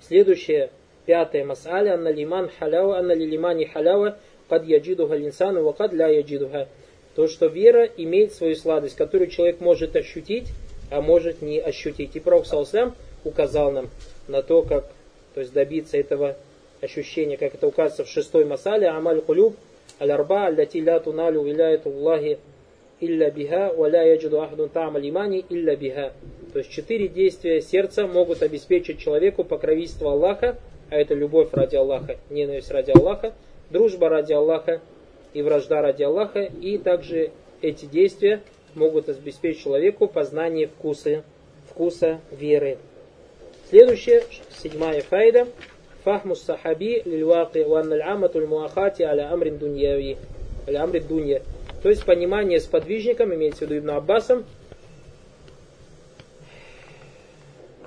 [0.01, 0.69] Следующее,
[1.09, 6.67] пятое масаля, анна лиман халява, анна лимани халява, кад яджидуха линсану, ва кад ля яджидуха.
[7.15, 10.49] То, что вера имеет свою сладость, которую человек может ощутить,
[10.91, 12.15] а может не ощутить.
[12.15, 12.93] И Пророк Саласлям
[13.23, 13.89] указал нам
[14.27, 14.85] на то, как
[15.33, 16.37] то есть добиться этого
[16.79, 19.55] ощущения, как это указывается в шестой масале, амаль кулюб,
[19.99, 22.37] аль-арба, аль-лати ля туналю виляет Аллахи
[22.99, 26.13] илля биха, валя яджиду ахдун та'ам имани илля биха.
[26.53, 32.17] То есть четыре действия сердца могут обеспечить человеку покровительство Аллаха, а это любовь ради Аллаха,
[32.29, 33.33] ненависть ради Аллаха,
[33.69, 34.81] дружба ради Аллаха
[35.33, 37.31] и вражда ради Аллаха, и также
[37.61, 38.41] эти действия
[38.75, 41.23] могут обеспечить человеку познание вкуса,
[41.69, 42.77] вкуса веры.
[43.69, 45.47] Следующее, седьмая файда.
[46.03, 50.17] Фахму сахаби лильваки ван аль-аматуль муахати аля амрин дуньяви.
[50.67, 51.41] Аля амрин дунья.
[51.83, 54.45] То есть понимание сподвижником, имеется в виду Ибн Аббасом,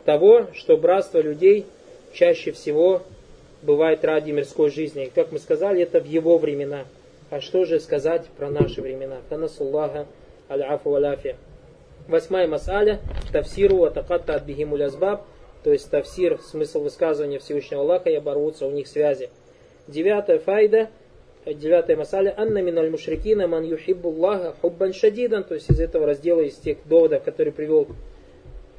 [0.05, 1.67] того, что братство людей
[2.13, 3.03] чаще всего
[3.63, 5.11] бывает ради мирской жизни.
[5.15, 6.85] Как мы сказали, это в его времена.
[7.31, 9.19] А что же сказать про наши времена?
[9.29, 10.07] Танасуллаха
[10.51, 11.37] аль-афу валяфия.
[12.09, 13.01] Восьмая масаля.
[13.33, 14.91] Тавсиру атакатта от бихимуль.
[14.91, 19.31] То есть тавсир, смысл высказывания Всевышнего Аллаха и оборвутся у них связи.
[19.87, 20.91] Девятая файда–
[21.47, 26.57] девятая масаля, анна миналь мушрикина ман юхиббуллаха хуббан шадидан, то есть из этого раздела, из
[26.57, 27.89] тех доводов, которые привел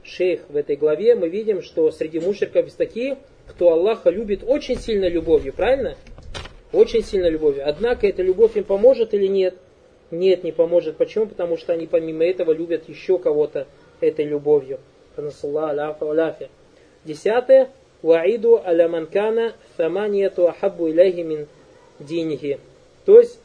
[0.03, 4.77] шейх в этой главе, мы видим, что среди мушриков есть такие, кто Аллаха любит очень
[4.77, 5.95] сильно любовью, правильно?
[6.71, 7.67] Очень сильно любовью.
[7.67, 9.55] Однако эта любовь им поможет или нет?
[10.11, 10.97] Нет, не поможет.
[10.97, 11.27] Почему?
[11.27, 13.67] Потому что они помимо этого любят еще кого-то
[13.99, 14.79] этой любовью.
[17.05, 17.69] Десятое.
[18.01, 21.47] Ваиду аля манкана саманияту ахабу иляхи
[21.99, 22.59] деньги.
[23.05, 23.39] То есть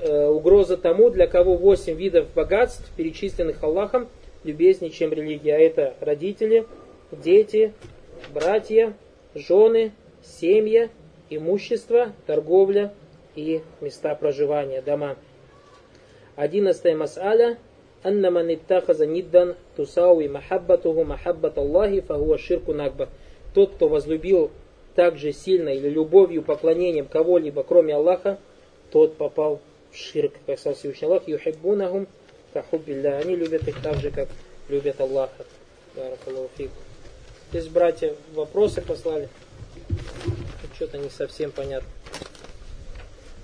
[0.00, 4.08] э, угроза тому, для кого восемь видов богатств, перечисленных Аллахом,
[4.44, 5.54] любезнее, чем религия.
[5.54, 6.66] А это родители,
[7.12, 7.72] дети,
[8.32, 8.94] братья,
[9.34, 10.88] жены, семья,
[11.30, 12.92] имущество, торговля
[13.34, 15.16] и места проживания, дома.
[16.36, 17.58] Одиннадцатая мас'аля.
[18.04, 23.08] Анна ман иттахаза ниддан тусауи махаббатуху махаббат Аллахи фахуа ширку накбар.
[23.54, 24.52] Тот, кто возлюбил
[24.94, 28.38] так же сильно или любовью, поклонением кого-либо, кроме Аллаха,
[28.92, 29.60] тот попал
[29.90, 32.06] в ширк, как сказал Всевышний Аллах, юхиббунахум
[32.52, 33.18] кахубилля.
[33.18, 34.28] Они любят их так же, как
[34.68, 35.44] любят Аллаха.
[37.50, 39.28] Здесь братья вопросы послали.
[40.74, 41.88] Что-то не совсем понятно.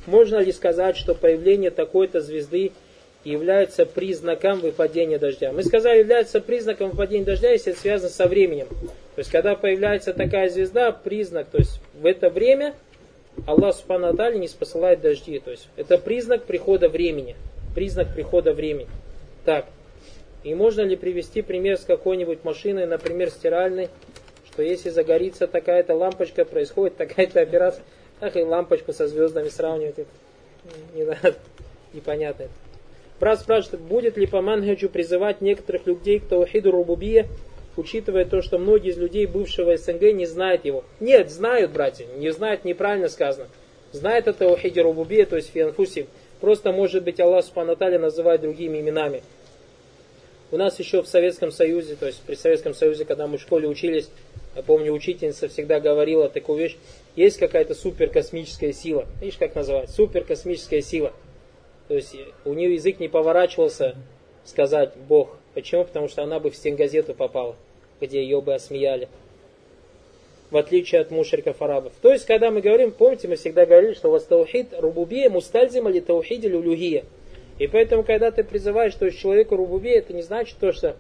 [0.07, 2.73] Можно ли сказать, что появление такой-то звезды
[3.25, 5.51] является признаком выпадения дождя?
[5.51, 8.69] Мы сказали, является признаком выпадения дождя, если это связано со временем.
[8.69, 12.75] То есть, когда появляется такая звезда, признак, то есть в это время
[13.47, 15.39] Аллах Субхану не спосылает дожди.
[15.39, 17.35] То есть, это признак прихода времени.
[17.75, 18.89] Признак прихода времени.
[19.45, 19.67] Так.
[20.43, 23.89] И можно ли привести пример с какой-нибудь машиной, например, стиральной,
[24.51, 27.83] что если загорится такая-то лампочка, происходит такая-то операция,
[28.21, 30.11] ах и лампочку со звездами сравнивать, это
[30.95, 31.35] не надо,
[31.93, 32.53] непонятно это.
[33.21, 37.27] Брат спрашивает, будет ли по манхаджу призывать некоторых людей к таухиду рубубия,
[37.77, 40.85] учитывая то, что многие из людей бывшего СНГ не знают его.
[41.01, 43.49] Нет, знают, братья, не знают, неправильно сказано.
[43.93, 46.09] Знают это Ухиди Рубубия, то есть Фианфуси.
[46.41, 49.23] Просто, может быть, Аллах Субхану называет другими именами.
[50.51, 53.67] У нас еще в Советском Союзе, то есть при Советском Союзе, когда мы в школе
[53.67, 54.09] учились,
[54.55, 56.77] я помню, учительница всегда говорила такую вещь,
[57.17, 59.07] есть какая-то суперкосмическая сила.
[59.21, 59.91] Видишь, как называют?
[59.91, 61.13] Суперкосмическая сила.
[61.89, 62.15] То есть
[62.45, 63.97] у нее язык не поворачивался
[64.45, 65.37] сказать Бог.
[65.55, 65.85] Почему?
[65.85, 67.57] Потому что она бы в стенгазету попала,
[68.01, 69.09] где ее бы осмеяли.
[70.55, 71.95] В отличие от мушриков арабов.
[72.01, 75.99] То есть, когда мы говорим, помните, мы всегда говорили, что вас таухид рубубия мустальзима или
[75.99, 77.07] таухид или улюгия.
[77.59, 80.95] И поэтому, когда ты призываешь, то есть человеку рубубия, это не значит то, что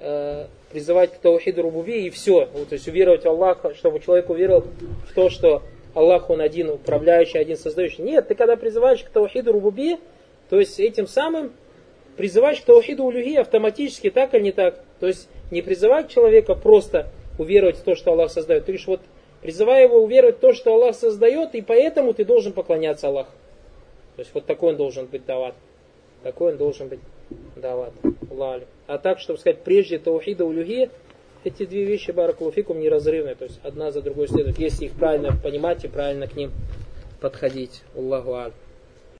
[0.00, 2.48] э, призывать к таухиду рубубии и все.
[2.52, 4.64] Вот, то есть уверовать в Аллаха, чтобы человек уверовал
[5.08, 5.62] в то, что
[5.94, 8.02] Аллах он один управляющий, один создающий.
[8.02, 9.98] Нет, ты когда призываешь к таухиду рубубии,
[10.50, 11.52] то есть этим самым
[12.16, 14.82] призываешь к таухиду улюхи автоматически, так или не так.
[14.98, 17.06] То есть не призывать человека просто
[17.38, 18.64] уверовать в то, что Аллах создает.
[18.64, 19.00] Ты говоришь, вот
[19.40, 23.32] призывай его уверовать в то, что Аллах создает, и поэтому ты должен поклоняться Аллаху.
[24.16, 25.54] То есть вот такой он должен быть дават.
[26.22, 27.00] Такой он должен быть
[27.56, 27.92] дават.
[28.30, 28.66] Лали.
[28.86, 30.90] А так, чтобы сказать, прежде таухида улюхи,
[31.44, 33.34] эти две вещи, баракулуфикум, неразрывны.
[33.36, 36.50] То есть одна за другой следует, если их правильно понимать и правильно к ним
[37.20, 37.82] подходить.
[37.94, 38.52] Аллаху аль.